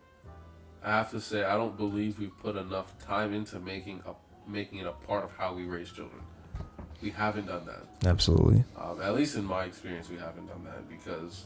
[0.84, 4.13] I have to say I don't believe we put enough time into making a
[4.49, 6.21] making it a part of how we raise children.
[7.01, 7.84] We haven't done that.
[8.08, 8.63] absolutely.
[8.77, 11.45] Um, at least in my experience, we haven't done that because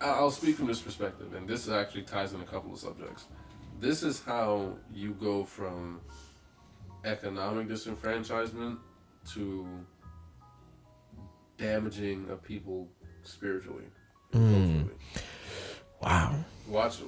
[0.00, 3.26] I'll speak from this perspective, and this actually ties in a couple of subjects.
[3.80, 6.00] This is how you go from
[7.04, 8.78] economic disenfranchisement
[9.32, 9.66] to
[11.56, 12.88] damaging a people
[13.22, 13.84] spiritually.
[14.32, 14.88] Mm.
[16.00, 16.36] Wow.
[16.68, 16.98] Watch,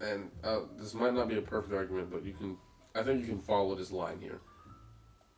[0.00, 2.56] and uh, this might not be a perfect argument, but you can.
[2.94, 4.40] I think you can follow this line here.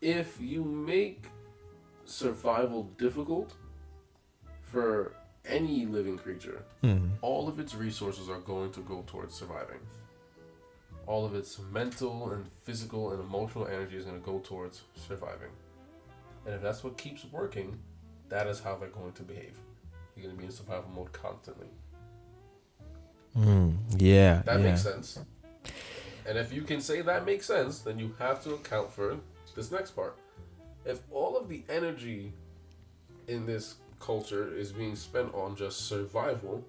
[0.01, 1.27] If you make
[2.05, 3.55] survival difficult
[4.63, 5.15] for
[5.47, 7.11] any living creature, Mhm.
[7.23, 9.81] all of its resources are going to go towards surviving.
[11.07, 15.51] All of its mental and physical and emotional energy is going to go towards surviving.
[16.45, 17.79] And if that's what keeps working,
[18.29, 19.57] that is how they're going to behave.
[20.17, 21.69] You're going to be in survival mode constantly.
[23.37, 24.71] Mm, yeah, That yeah.
[24.71, 25.19] makes sense.
[26.27, 29.19] And if you can say that makes sense, then you have to account for
[29.55, 30.17] this next part.
[30.85, 32.33] If all of the energy
[33.29, 36.65] in this culture is being spent on just survival,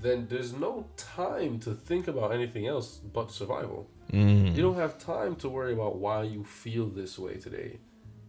[0.00, 3.88] then there's no time to think about anything else but survival.
[4.12, 4.54] Mm.
[4.54, 7.78] You don't have time to worry about why you feel this way today.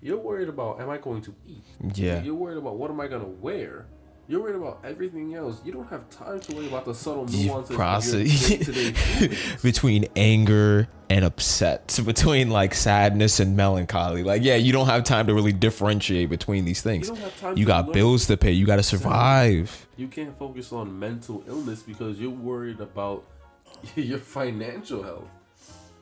[0.01, 1.63] You're worried about am I going to eat?
[1.95, 2.21] Yeah.
[2.23, 3.85] You're worried about what am I going to wear?
[4.29, 5.59] You're worried about everything else.
[5.65, 10.05] You don't have time to worry about the subtle You nuances of your process between
[10.15, 14.21] anger and upset, so between like sadness and melancholy.
[14.21, 17.07] Like, yeah, you don't have time to really differentiate between these things.
[17.07, 17.93] don't have time You to got learn.
[17.93, 18.51] bills to pay.
[18.51, 19.87] You got to survive.
[19.97, 23.25] You can't focus on mental illness because you're worried about
[23.95, 25.27] your financial health.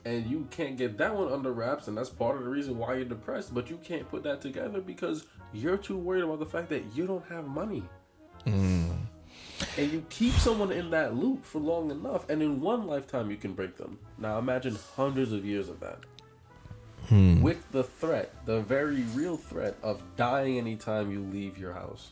[0.04, 2.94] And you can't get that one under wraps, and that's part of the reason why
[2.96, 3.54] you're depressed.
[3.54, 5.24] But you can't put that together because
[5.54, 7.82] you're too worried about the fact that you don't have money.
[8.46, 8.96] Mm.
[9.76, 13.36] And you keep someone in that loop for long enough, and in one lifetime you
[13.36, 13.98] can break them.
[14.18, 15.98] Now imagine hundreds of years of that.
[17.08, 17.40] Hmm.
[17.40, 22.10] With the threat, the very real threat of dying anytime you leave your house.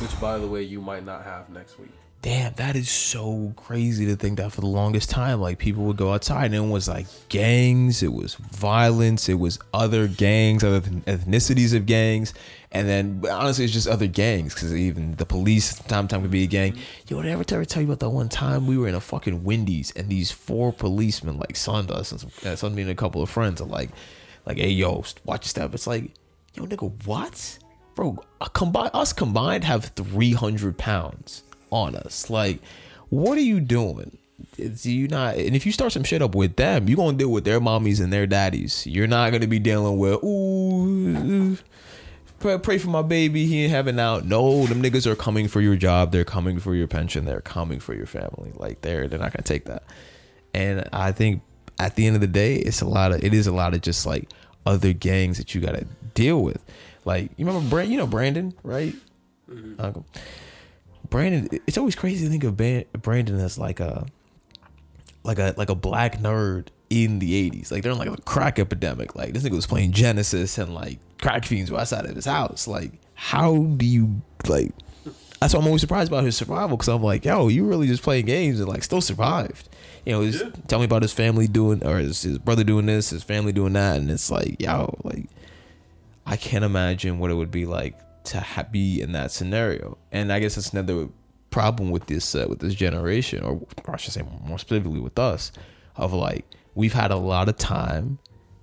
[0.00, 1.92] Which, by the way, you might not have next week.
[2.20, 5.96] Damn, that is so crazy to think that for the longest time, like people would
[5.96, 10.80] go outside and it was like gangs, it was violence, it was other gangs, other
[10.80, 12.34] th- ethnicities of gangs,
[12.72, 16.42] and then honestly, it's just other gangs because even the police time time could be
[16.42, 16.76] a gang.
[17.06, 19.00] Yo, did I ever, ever tell you about that one time we were in a
[19.00, 22.96] fucking Wendy's and these four policemen like sunned us and some, uh, me and a
[22.96, 23.90] couple of friends are like,
[24.44, 25.72] like, hey yo, watch your step.
[25.72, 26.10] It's like,
[26.54, 27.58] yo, nigga, what?
[27.94, 32.30] Bro, combine us combined have three hundred pounds on us.
[32.30, 32.60] Like,
[33.08, 34.18] what are you doing?
[34.56, 37.30] It's you not, and if you start some shit up with them, you're gonna deal
[37.30, 38.86] with their mommies and their daddies.
[38.86, 41.58] You're not gonna be dealing with ooh.
[42.38, 43.46] Pray, pray for my baby.
[43.46, 44.24] He ain't having out.
[44.24, 46.12] No, them niggas are coming for your job.
[46.12, 47.24] They're coming for your pension.
[47.24, 48.52] They're coming for your family.
[48.54, 49.82] Like they're they're not gonna take that.
[50.54, 51.42] And I think
[51.80, 53.80] at the end of the day, it's a lot of it is a lot of
[53.80, 54.30] just like
[54.66, 56.64] other gangs that you gotta deal with.
[57.04, 58.94] Like you remember Brand, you know Brandon, right?
[59.50, 59.80] Mm-hmm.
[59.80, 60.06] Uncle.
[61.10, 61.48] Brandon.
[61.66, 62.56] It's always crazy to think of
[63.02, 64.06] Brandon as like a
[65.24, 67.70] like a like a black nerd in the 80s.
[67.70, 69.14] Like during like a crack epidemic.
[69.14, 72.66] Like this nigga was playing Genesis and like crack fiends were outside of his house.
[72.66, 74.72] Like how do you like
[75.40, 78.02] that's why I'm always surprised about his survival because I'm like, yo, you really just
[78.02, 79.68] playing games and like still survived.
[80.04, 83.10] You know, just tell me about his family doing or his, his brother doing this,
[83.10, 85.26] his family doing that, and it's like, yo, like
[86.26, 87.98] I can't imagine what it would be like
[88.28, 89.98] to ha- be in that scenario.
[90.12, 91.08] And I guess that's another
[91.50, 95.18] problem with this uh, with this generation, or, or I should say more specifically with
[95.18, 95.52] us,
[95.96, 98.18] of like we've had a lot of time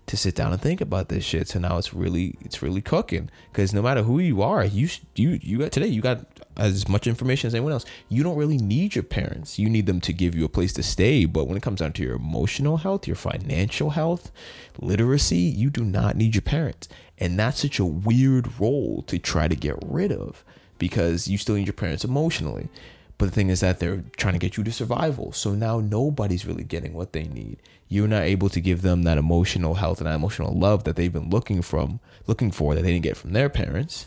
[0.07, 1.47] to sit down and think about this shit.
[1.47, 5.39] So now it's really it's really cooking because no matter who you are, you you
[5.41, 6.25] you got today you got
[6.57, 7.85] as much information as anyone else.
[8.09, 9.59] You don't really need your parents.
[9.59, 11.25] You need them to give you a place to stay.
[11.25, 14.31] But when it comes down to your emotional health, your financial health,
[14.79, 16.87] literacy, you do not need your parents.
[17.17, 20.43] And that's such a weird role to try to get rid of
[20.77, 22.69] because you still need your parents emotionally.
[23.17, 25.31] But the thing is that they're trying to get you to survival.
[25.31, 27.59] So now nobody's really getting what they need.
[27.87, 31.13] You're not able to give them that emotional health and that emotional love that they've
[31.13, 34.05] been looking from looking for that they didn't get from their parents.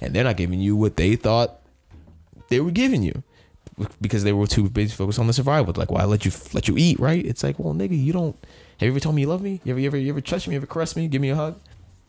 [0.00, 1.59] And they're not giving you what they thought
[2.50, 3.22] they were giving you
[4.00, 5.72] because they were too busy focused on the survival.
[5.74, 7.24] Like, well, I let you let you eat, right?
[7.24, 8.36] It's like, well, nigga, you don't.
[8.78, 9.60] Have you ever told me you love me?
[9.64, 10.54] You ever, you ever, you ever touch me?
[10.54, 11.08] You ever caress me?
[11.08, 11.58] Give me a hug?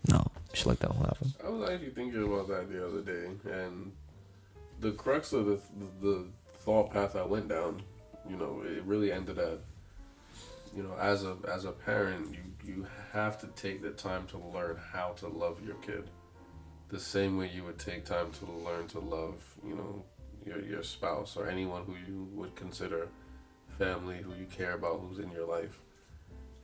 [0.10, 1.34] No, shit like that don't happen.
[1.46, 3.92] I was actually thinking about that the other day, and
[4.80, 5.60] the crux of the
[6.02, 6.26] the
[6.66, 7.82] thought path I went down,
[8.30, 9.60] you know, it really ended at,
[10.76, 14.38] you know, as a as a parent, you you have to take the time to
[14.38, 16.10] learn how to love your kid,
[16.90, 19.36] the same way you would take time to learn to love,
[19.66, 20.04] you know,
[20.46, 23.08] your your spouse or anyone who you would consider
[23.78, 25.80] family, who you care about, who's in your life.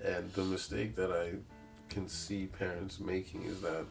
[0.04, 1.34] And the mistake that I
[1.90, 3.86] can see parents making is that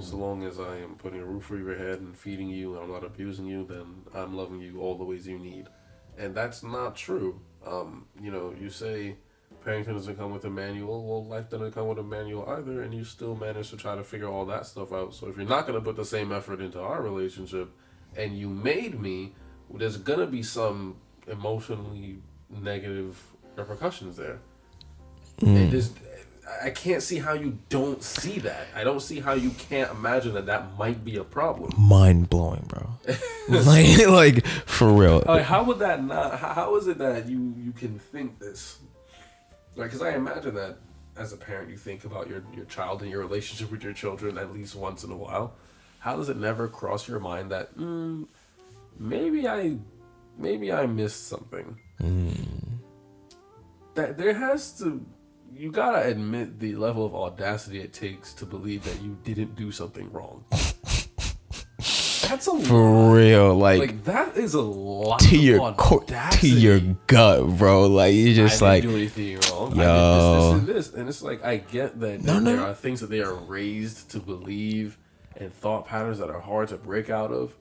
[0.00, 2.84] so long as I am putting a roof over your head and feeding you and
[2.84, 5.66] I'm not abusing you, then I'm loving you all the ways you need.
[6.18, 7.40] And that's not true.
[7.66, 9.16] Um, you know, you say
[9.64, 11.06] parenting doesn't come with a manual.
[11.06, 14.04] Well, life doesn't come with a manual either, and you still manage to try to
[14.04, 15.14] figure all that stuff out.
[15.14, 17.70] So if you're not going to put the same effort into our relationship
[18.18, 19.32] and you made me,
[19.72, 20.96] there's to be some
[21.26, 22.18] emotionally
[22.50, 23.22] negative
[23.56, 24.40] repercussions there.
[25.40, 25.56] Hmm.
[25.56, 25.96] It just,
[26.62, 28.66] I can't see how you don't see that.
[28.74, 31.72] I don't see how you can't imagine that that might be a problem.
[31.78, 32.90] Mind blowing, bro.
[33.48, 35.22] like, like for real.
[35.24, 36.38] Like, how would that not?
[36.38, 38.78] How, how is it that you you can think this?
[39.76, 40.78] Like, because I imagine that
[41.16, 44.38] as a parent, you think about your your child and your relationship with your children
[44.38, 45.54] at least once in a while.
[45.98, 48.26] How does it never cross your mind that mm,
[48.98, 49.76] maybe I
[50.36, 51.76] maybe I missed something?
[53.94, 55.04] That there has to.
[55.54, 59.72] You gotta admit the level of audacity it takes to believe that you didn't do
[59.72, 60.44] something wrong.
[62.28, 62.66] That's a lot.
[62.66, 67.56] For real, like, Like that is a lot to of your co- to your gut,
[67.58, 67.86] bro.
[67.86, 69.72] Like you just I like, do anything wrong.
[69.80, 72.52] I did this, this, and this, and it's like I get that, No, no.
[72.54, 74.98] there are things that they are raised to believe
[75.38, 77.54] and thought patterns that are hard to break out of,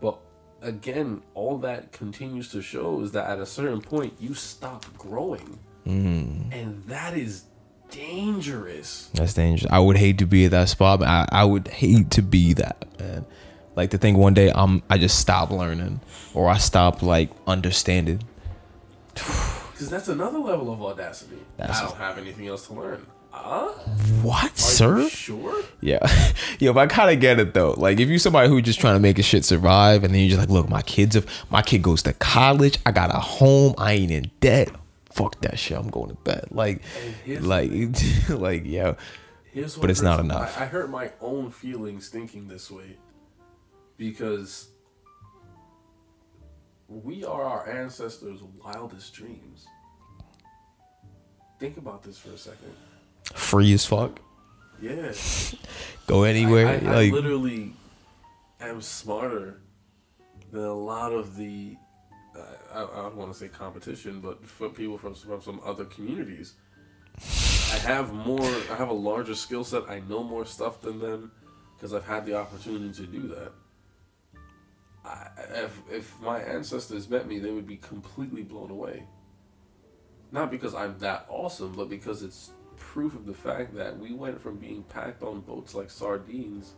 [0.00, 0.18] but
[0.60, 5.58] again, all that continues to show is that at a certain point you stop growing,
[5.86, 7.44] mm, and that is
[7.90, 9.10] dangerous.
[9.14, 9.70] that's dangerous.
[9.72, 11.00] I would hate to be at that spot.
[11.00, 11.08] Man.
[11.08, 13.26] I, I would hate to be that, man.
[13.74, 16.00] Like to think one day I'm I just stop learning
[16.34, 18.22] or I stop like understanding.
[19.72, 21.38] Because that's another level of audacity.
[21.56, 23.04] That's- I don't have anything else to learn.
[24.22, 25.08] What, sir?
[25.08, 25.62] Sure?
[25.80, 25.98] Yeah,
[26.58, 27.72] yeah, but I kind of get it though.
[27.72, 30.30] Like, if you somebody who just trying to make a shit survive, and then you're
[30.30, 33.74] just like, look, my kids, have, my kid goes to college, I got a home,
[33.78, 34.70] I ain't in debt.
[35.10, 35.76] Fuck that shit.
[35.76, 36.46] I'm going to bed.
[36.50, 36.82] Like,
[37.26, 37.70] like,
[38.28, 38.94] like, yeah.
[39.52, 40.58] Here's But it's not enough.
[40.58, 42.96] I, I hurt my own feelings thinking this way
[43.98, 44.68] because
[46.88, 49.66] we are our ancestors' wildest dreams.
[51.58, 52.72] Think about this for a second.
[53.24, 54.20] Free as fuck.
[54.80, 55.12] Yeah.
[56.06, 56.66] Go anywhere.
[56.66, 57.72] I, I, I like, literally
[58.60, 59.60] am smarter
[60.50, 61.76] than a lot of the.
[62.74, 65.84] I, I, I don't want to say competition, but for people from, from some other
[65.84, 66.54] communities.
[67.72, 68.44] I have more.
[68.70, 69.88] I have a larger skill set.
[69.88, 71.32] I know more stuff than them
[71.76, 73.52] because I've had the opportunity to do that.
[75.04, 75.28] I,
[75.64, 79.04] if if my ancestors met me, they would be completely blown away.
[80.32, 82.50] Not because I'm that awesome, but because it's
[82.92, 86.74] proof of the fact that we went from being packed on boats like sardines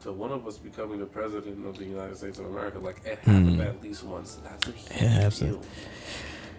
[0.00, 2.78] to one of us becoming the president of the United States of America.
[2.78, 3.60] Like it happened Hmm.
[3.62, 4.36] at least once.
[4.44, 5.58] That's a huge Yeah, absolutely.
[5.58, 5.68] deal.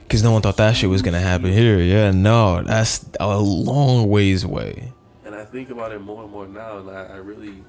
[0.04, 1.80] Because no one thought that shit was gonna happen here.
[1.80, 4.92] Yeah, no, that's a long ways away.
[5.24, 7.64] And I think about it more and more now, and I, I really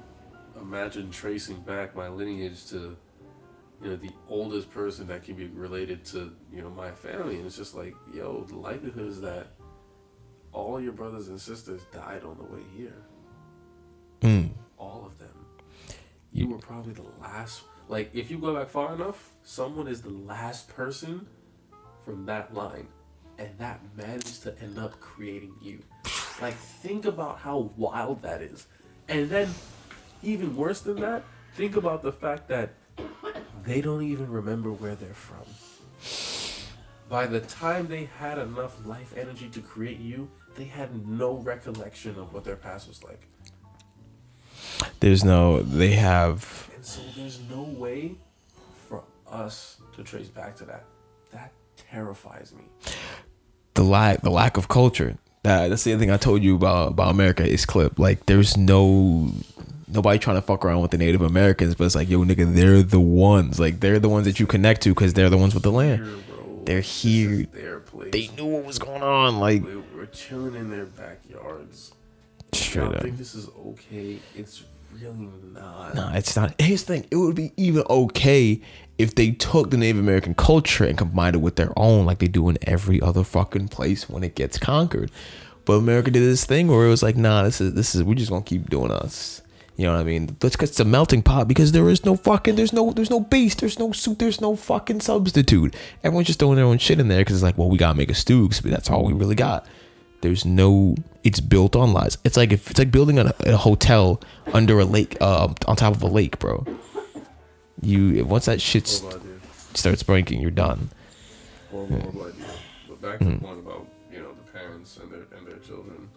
[0.59, 2.97] imagine tracing back my lineage to
[3.81, 7.37] you know, the oldest person that can be related to, you know, my family.
[7.37, 9.47] And it's just like, yo, the likelihood is that
[10.53, 12.95] all your brothers and sisters died on the way here.
[14.21, 14.51] Mm.
[14.77, 15.29] All of them.
[16.33, 17.63] You were probably the last.
[17.87, 21.27] Like, if you go back far enough, someone is the last person
[22.05, 22.87] from that line.
[23.37, 25.79] And that managed to end up creating you.
[26.41, 28.67] Like, think about how wild that is.
[29.07, 29.53] And then,
[30.23, 31.23] even worse than that,
[31.55, 32.73] think about the fact that
[33.63, 35.45] they don't even remember where they're from.
[37.09, 42.17] By the time they had enough life energy to create you, they had no recollection
[42.19, 43.27] of what their past was like.
[44.99, 45.61] There's no.
[45.61, 46.69] They have.
[46.75, 48.15] And so there's no way
[48.87, 50.85] for us to trace back to that.
[51.31, 52.63] That terrifies me.
[53.73, 55.17] the lack the lack of culture.
[55.43, 57.97] That that's the other thing I told you about about America is clip.
[57.97, 59.31] Like there's no
[59.87, 62.83] nobody trying to fuck around with the Native Americans, but it's like yo nigga, they're
[62.83, 63.59] the ones.
[63.59, 66.23] Like they're the ones that you connect to because they're the ones with the land.
[66.65, 67.45] They're here.
[67.45, 68.11] Their place.
[68.11, 69.39] They knew what was going on.
[69.39, 69.63] Like
[70.01, 71.93] were chilling in their backyards.
[72.53, 73.01] Straight Y'all up.
[73.03, 74.17] think this is okay?
[74.35, 74.63] It's
[74.99, 75.95] really not.
[75.95, 76.59] Nah, it's not.
[76.59, 78.59] Here's the thing: it would be even okay
[78.97, 82.27] if they took the Native American culture and combined it with their own, like they
[82.27, 85.11] do in every other fucking place when it gets conquered.
[85.65, 88.15] But America did this thing where it was like, nah, this is this is we're
[88.15, 89.41] just gonna keep doing us.
[89.77, 90.35] You know what I mean?
[90.41, 93.55] Let's get a melting pot because there is no fucking there's no there's no base,
[93.55, 95.75] there's no soup, there's no fucking substitute.
[96.03, 98.11] Everyone's just throwing their own shit in there because it's like, well, we gotta make
[98.11, 99.65] a stew because that's all we really got.
[100.21, 100.95] There's no.
[101.23, 102.17] It's built on lies.
[102.23, 104.21] It's like if it's like building a, a hotel
[104.53, 106.65] under a lake, uh, on top of a lake, bro.
[107.81, 109.39] You once that shit s- Horrible idea.
[109.73, 110.89] starts breaking, you're done.
[111.71, 112.45] Horrible, horrible idea.
[112.87, 113.39] But back to Mhm.
[113.39, 116.09] the point about you know the parents and their and their children,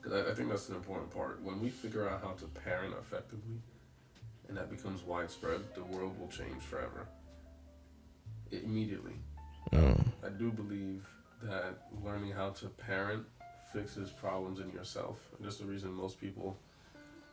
[0.00, 1.42] because I, I think that's an important part.
[1.42, 3.58] When we figure out how to parent effectively,
[4.48, 7.08] and that becomes widespread, the world will change forever.
[8.50, 9.14] Immediately.
[9.72, 10.06] Mm.
[10.24, 11.04] I do believe
[11.42, 13.24] that learning how to parent
[13.72, 15.18] fixes problems in yourself.
[15.36, 16.56] And just the reason most people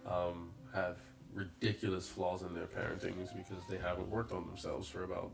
[0.05, 0.97] um, have
[1.33, 5.31] ridiculous flaws in their parenting is because they haven't worked on themselves for about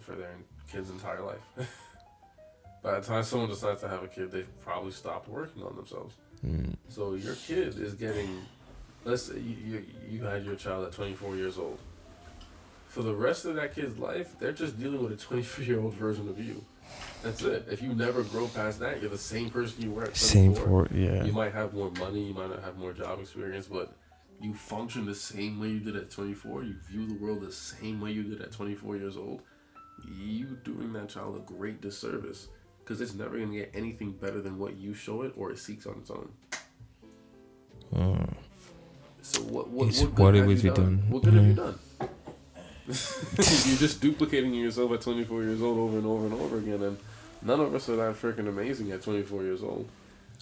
[0.00, 0.36] for their
[0.72, 1.42] kid's entire life.
[2.82, 6.14] By the time someone decides to have a kid, they've probably stopped working on themselves.
[6.46, 6.74] Mm.
[6.88, 8.42] So your kid is getting,
[9.04, 11.78] let's say you, you, you had your child at 24 years old.
[12.88, 15.94] For the rest of that kid's life, they're just dealing with a 24 year old
[15.94, 16.64] version of you.
[17.22, 17.66] That's it.
[17.70, 20.16] If you never grow past that, you're the same person you were at 24.
[20.18, 21.24] Same for- yeah.
[21.24, 23.94] You might have more money, you might not have more job experience, but
[24.40, 26.64] you function the same way you did at 24.
[26.64, 29.40] You view the world the same way you did at 24 years old.
[30.06, 32.48] You doing that child a great disservice
[32.80, 35.58] because it's never going to get anything better than what you show it or it
[35.58, 36.28] seeks on its own.
[37.94, 38.34] Mm.
[39.22, 40.74] So what what, It's what, good what have you done?
[40.74, 41.02] done.
[41.08, 41.78] What good have you done?
[42.86, 46.98] You're just duplicating yourself at 24 years old over and over and over again, and
[47.42, 49.88] none of us are that freaking amazing at 24 years old.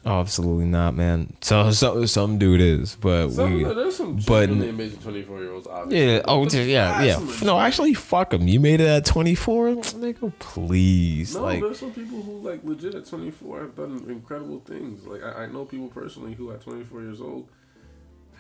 [0.05, 1.37] Oh, absolutely not, man.
[1.43, 5.69] So, so some dude is, but Some, we, there's some but amazing 24 year olds,
[5.69, 6.15] obviously.
[6.15, 7.27] yeah, oh yeah, yeah.
[7.45, 8.49] No, actually, fuck him.
[8.49, 10.33] You made it at 24, nigga.
[10.41, 15.07] Please, No, like, there's some people who like legit at 24 have done incredible things.
[15.07, 17.47] Like I, I know people personally who at 24 years old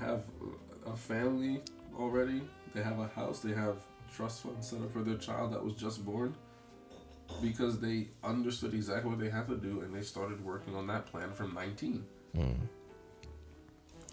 [0.00, 0.24] have
[0.84, 1.60] a family
[1.96, 2.42] already.
[2.74, 3.38] They have a house.
[3.38, 3.76] They have
[4.14, 6.34] trust fund set up for their child that was just born
[7.40, 11.06] because they understood exactly what they had to do and they started working on that
[11.06, 12.04] plan from 19.
[12.36, 12.54] mm.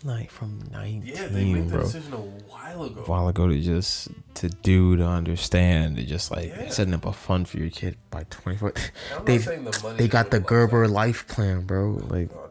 [0.06, 1.82] like from 19, Yeah, they made that bro.
[1.82, 3.02] decision a while ago.
[3.02, 6.70] A while ago to just to do to understand to just like Yeah.
[6.70, 8.72] setting up a fund for your kid by 24.
[9.18, 12.00] I'm They not saying the money they got the Gerber life plan, bro.
[12.08, 12.48] Like Oh,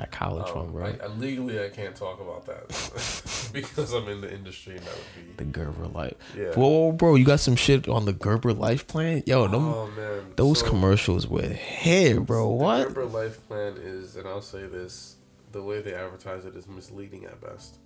[0.00, 0.46] don't even get me started on that.
[0.46, 0.84] college Um, one, bro.
[0.86, 4.94] I, I legally I can't talk about that because I'm in the industry and that
[4.94, 6.14] would be the Gerber life.
[6.36, 6.52] Yeah.
[6.54, 9.22] Whoa, bro, you got some shit on the Gerber life plan?
[9.26, 10.32] Yo, them, Oh, man.
[10.36, 12.48] those So- commercials with hair, bro.
[12.48, 12.88] what?
[12.88, 12.94] The?
[12.94, 15.16] Gerber Life Plan is, and I'll say this:
[15.52, 17.76] the way they advertise it is misleading at best.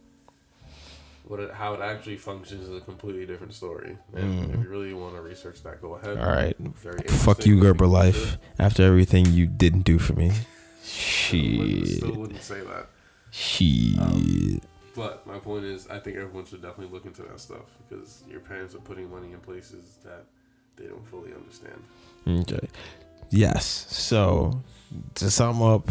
[1.26, 3.96] What it, how it actually functions is a completely different story.
[4.14, 4.54] And Mm.
[4.58, 6.18] if you really want to research that, go ahead.
[6.18, 6.54] All right.
[7.08, 7.58] Fuck you.
[7.60, 8.36] Gerber life.
[8.58, 10.32] After everything you didn't do for me.
[10.84, 11.88] I Shit.
[11.88, 12.88] still wouldn't say that.
[13.30, 14.62] Shit.
[14.94, 18.40] But my point is, I think everyone should definitely look into that stuff because your
[18.40, 20.24] parents are putting money in places that
[20.76, 21.82] they don't fully understand.
[22.28, 22.68] Okay.
[23.30, 23.86] Yes.
[23.88, 24.62] So
[25.16, 25.88] to sum up,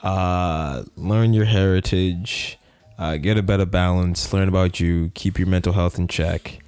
[0.00, 2.58] uh, learn your heritage,
[2.98, 6.58] uh, get a better balance, learn about you, keep your mental health in check,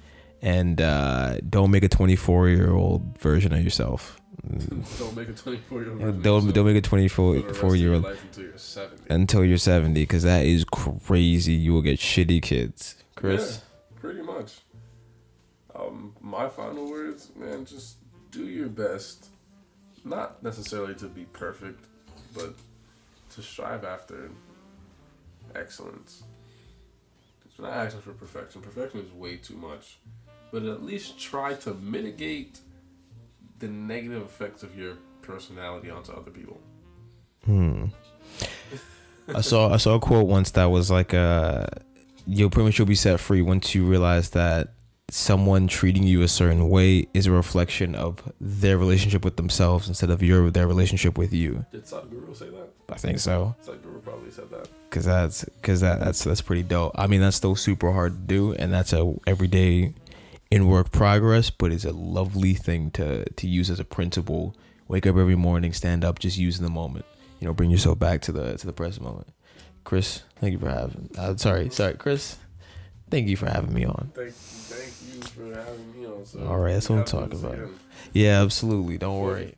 [0.41, 4.21] and uh, don't make a 24 year old version of yourself.
[4.99, 6.23] Don't make a 24 year old.
[6.23, 9.03] Don't don't make a 24 four year old until you're 70.
[9.09, 11.53] until you're 70 because that is crazy.
[11.53, 12.95] You will get shitty kids.
[13.15, 13.61] Chris.
[13.61, 14.59] Yeah, pretty much.
[15.75, 17.97] Um, my final words, man, just
[18.31, 19.27] do your best.
[20.05, 21.85] Not necessarily to be perfect,
[22.35, 22.53] but
[23.35, 24.29] to strive after
[25.55, 26.23] excellence.
[27.45, 28.61] It's not asking for perfection.
[28.61, 29.97] Perfection is way too much.
[30.51, 32.59] But at least try to mitigate
[33.63, 36.59] the negative effects of your personality onto other people.
[37.45, 37.85] Hmm.
[39.33, 41.67] I saw I saw a quote once that was like, uh,
[42.27, 44.73] "You'll pretty much you'll be set free once you realize that
[45.09, 50.09] someone treating you a certain way is a reflection of their relationship with themselves instead
[50.09, 52.69] of your their relationship with you." Did Sadhguru say that?
[52.89, 53.55] I think so.
[53.65, 54.67] Sadhguru probably said that.
[54.89, 56.91] Cause that's cause that that's that's pretty dope.
[56.95, 59.93] I mean, that's still super hard to do, and that's a everyday
[60.53, 64.55] in work progress, but it's a lovely thing to to use as a principle.
[64.87, 67.05] Wake up every morning, stand up, just use the moment.
[67.39, 69.29] You know, bring yourself back to the to the present moment.
[69.83, 71.09] Chris, thank you for having.
[71.17, 72.37] Uh, sorry, sorry, Chris.
[73.09, 74.11] Thank you for having me on.
[74.13, 76.25] Thank, thank you for having me on.
[76.25, 77.53] So All right, that's what I'm we have to talking about.
[77.53, 77.79] again.
[78.13, 78.99] Yeah, absolutely.
[78.99, 79.55] Don't worry.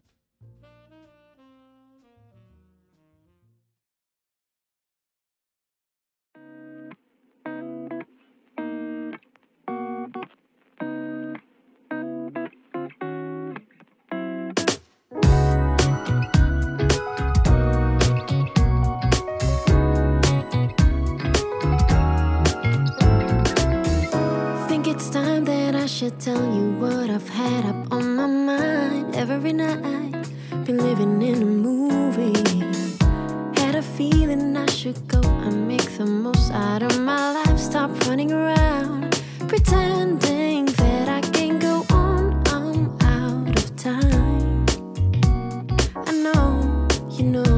[26.06, 30.14] Should tell you what I've had up on my mind every night.
[30.64, 32.60] Been living in a movie.
[33.60, 37.58] Had a feeling I should go and make the most out of my life.
[37.58, 42.44] Stop running around, pretending that I can go on.
[42.56, 44.64] I'm out of time.
[46.06, 46.88] I know,
[47.18, 47.55] you know,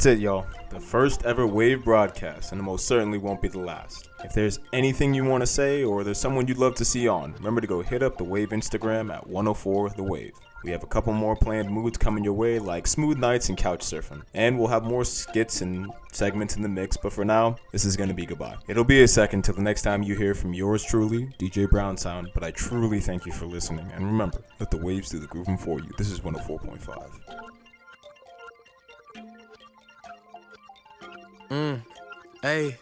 [0.00, 0.46] That's it, y'all.
[0.70, 4.08] The first ever Wave broadcast, and it most certainly won't be the last.
[4.24, 7.34] If there's anything you want to say or there's someone you'd love to see on,
[7.34, 10.32] remember to go hit up the Wave Instagram at 104 The Wave.
[10.64, 13.80] We have a couple more planned moods coming your way, like smooth nights and couch
[13.80, 14.22] surfing.
[14.32, 17.94] And we'll have more skits and segments in the mix, but for now, this is
[17.94, 18.56] gonna be goodbye.
[18.68, 21.98] It'll be a second till the next time you hear from yours truly, DJ Brown
[21.98, 23.86] Sound, but I truly thank you for listening.
[23.94, 25.90] And remember, let the waves do the grooving for you.
[25.98, 27.50] This is 104.5.
[31.50, 31.80] Mm.
[32.42, 32.76] Hey,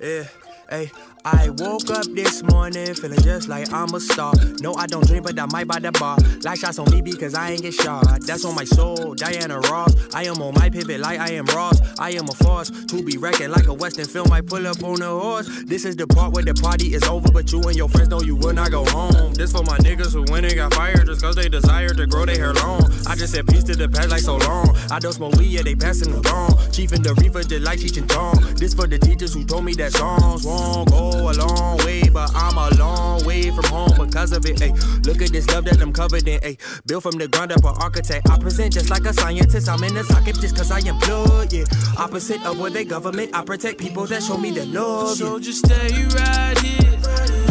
[0.00, 0.24] yeah,
[0.70, 0.90] hey.
[1.26, 4.32] I woke up this morning feeling just like I'm a star.
[4.60, 6.16] No, I don't drink, but I might buy the bar.
[6.44, 8.20] Like shots on me because I ain't get shot.
[8.20, 9.92] That's on my soul, Diana Ross.
[10.14, 11.80] I am on my pivot like I am Ross.
[11.98, 14.30] I am a force to be reckoned like a Western film.
[14.30, 15.48] I pull up on a horse.
[15.64, 18.20] This is the part where the party is over, but you and your friends know
[18.20, 19.34] you will not go home.
[19.34, 22.24] This for my niggas who went and got fired just cause they desire to grow
[22.24, 22.84] their hair long.
[23.08, 24.76] I just said peace to the past like so long.
[24.92, 26.56] I don't smoke weed, yeah, they passing wrong.
[26.70, 28.38] Chief and the reefer just like teaching tongue.
[28.54, 32.30] This for the teachers who told me that songs won't go a long way, but
[32.34, 34.62] I'm a long way from home because of it.
[34.62, 34.72] Ay,
[35.04, 36.40] look at this love that I'm covered in.
[36.42, 36.56] Ay,
[36.86, 38.28] built from the ground up, an architect.
[38.30, 39.68] I present just like a scientist.
[39.68, 41.64] I'm in the socket just cause I am blood, yeah.
[41.98, 45.16] Opposite of what they government, I protect people that show me the love.
[45.16, 46.98] So just stay right here.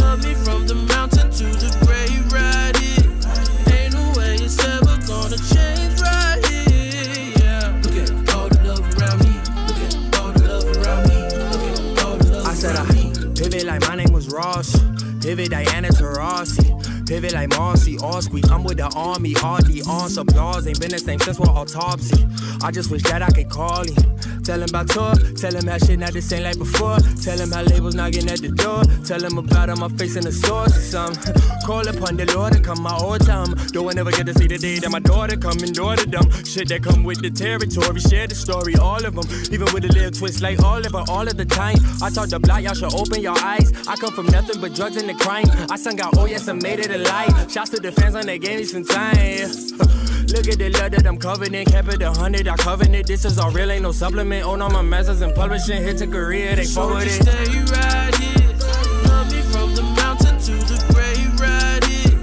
[0.02, 0.65] Love me from
[14.36, 14.78] Ross.
[15.22, 17.08] Pivot Diana Taurasi.
[17.08, 18.52] Pivot like Marcy Osque.
[18.52, 20.68] I'm with the army, hardly on applause.
[20.68, 22.28] Ain't been the same since what autopsy.
[22.62, 23.96] I just wish that I could call him.
[24.46, 25.16] Tell him about tour.
[25.34, 27.00] Tell him how shit not the same like before.
[27.26, 28.84] Tell him how labels knocking at the door.
[29.04, 31.34] Tell him about how my face in the source something.
[31.66, 33.56] Call upon the Lord to come my old time.
[33.74, 36.30] Don't ever get to see the day that my daughter come and daughter them.
[36.46, 38.00] Shit that come with the territory.
[38.00, 39.26] Share the story, all of them.
[39.52, 41.78] Even with a little twist like Oliver, all of the time.
[42.04, 43.74] I talk the block, y'all should open your eyes.
[43.88, 45.50] I come from nothing but drugs and the crime.
[45.72, 47.52] I sung out, oh yes, I made it alive.
[47.52, 49.50] Shouts to the fans on they gave me some time.
[50.28, 53.06] Look at the love that I'm covered in, kept it a hundred, I covered it.
[53.08, 54.46] This is all real, ain't no supplement.
[54.46, 57.12] Own all my masters and publishing, hit to Korea, they So forward it.
[57.12, 58.50] stay right here.
[59.08, 62.18] Love me from the mountain to the grave right here.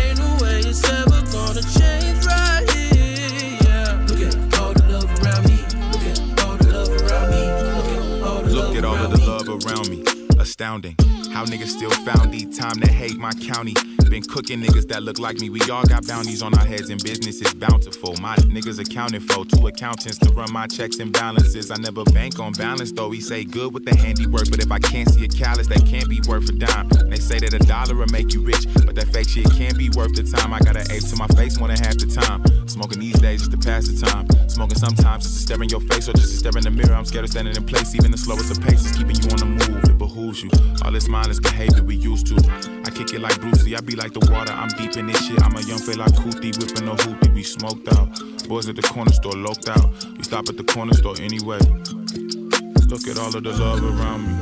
[0.00, 3.58] Ain't no way it's ever gonna change right here.
[3.64, 4.06] Yeah.
[4.08, 5.58] Look at all the love around me.
[5.92, 7.42] Look at all the love around me.
[7.76, 10.04] Look at all the Look love at all around of the love around me.
[10.38, 10.96] Astounding.
[11.32, 13.74] How niggas still found the time to hate my county.
[14.10, 15.48] Been cooking niggas that look like me.
[15.48, 18.14] We all got bounties on our heads and business is bountiful.
[18.20, 19.46] My niggas accounted for.
[19.46, 21.70] Two accountants to run my checks and balances.
[21.70, 23.08] I never bank on balance though.
[23.08, 24.50] We say good with the handiwork.
[24.50, 26.90] But if I can't see a callus, that can't be worth a dime.
[27.08, 28.66] They say that a dollar will make you rich.
[28.84, 30.52] But that fake shit can't be worth the time.
[30.52, 32.44] I got an ape to my face more than half the time.
[32.68, 34.28] Smoking these days just to pass the time.
[34.50, 36.92] Smoking sometimes just to stare in your face or just to stare in the mirror.
[36.92, 37.94] I'm scared of standing in place.
[37.94, 39.91] Even the slowest of paces keeping you on the move.
[40.02, 40.50] Behooves you.
[40.84, 42.34] All this mindless behavior we used to.
[42.84, 43.76] I kick it like Bruce Lee.
[43.76, 44.52] I be like the water.
[44.52, 45.40] I'm deep in this shit.
[45.40, 47.32] I'm a young Fela Kuti whipping a hoopty.
[47.32, 48.08] We smoked out.
[48.48, 49.94] Boys at the corner store loped out.
[50.18, 51.60] We stop at the corner store anyway.
[52.88, 54.34] Look at all of the love around me.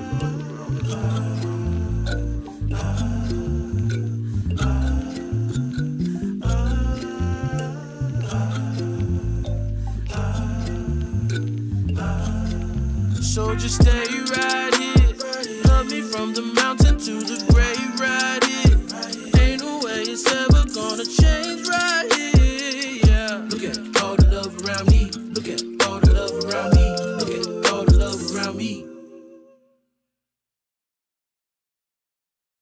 [13.20, 14.79] So just stay right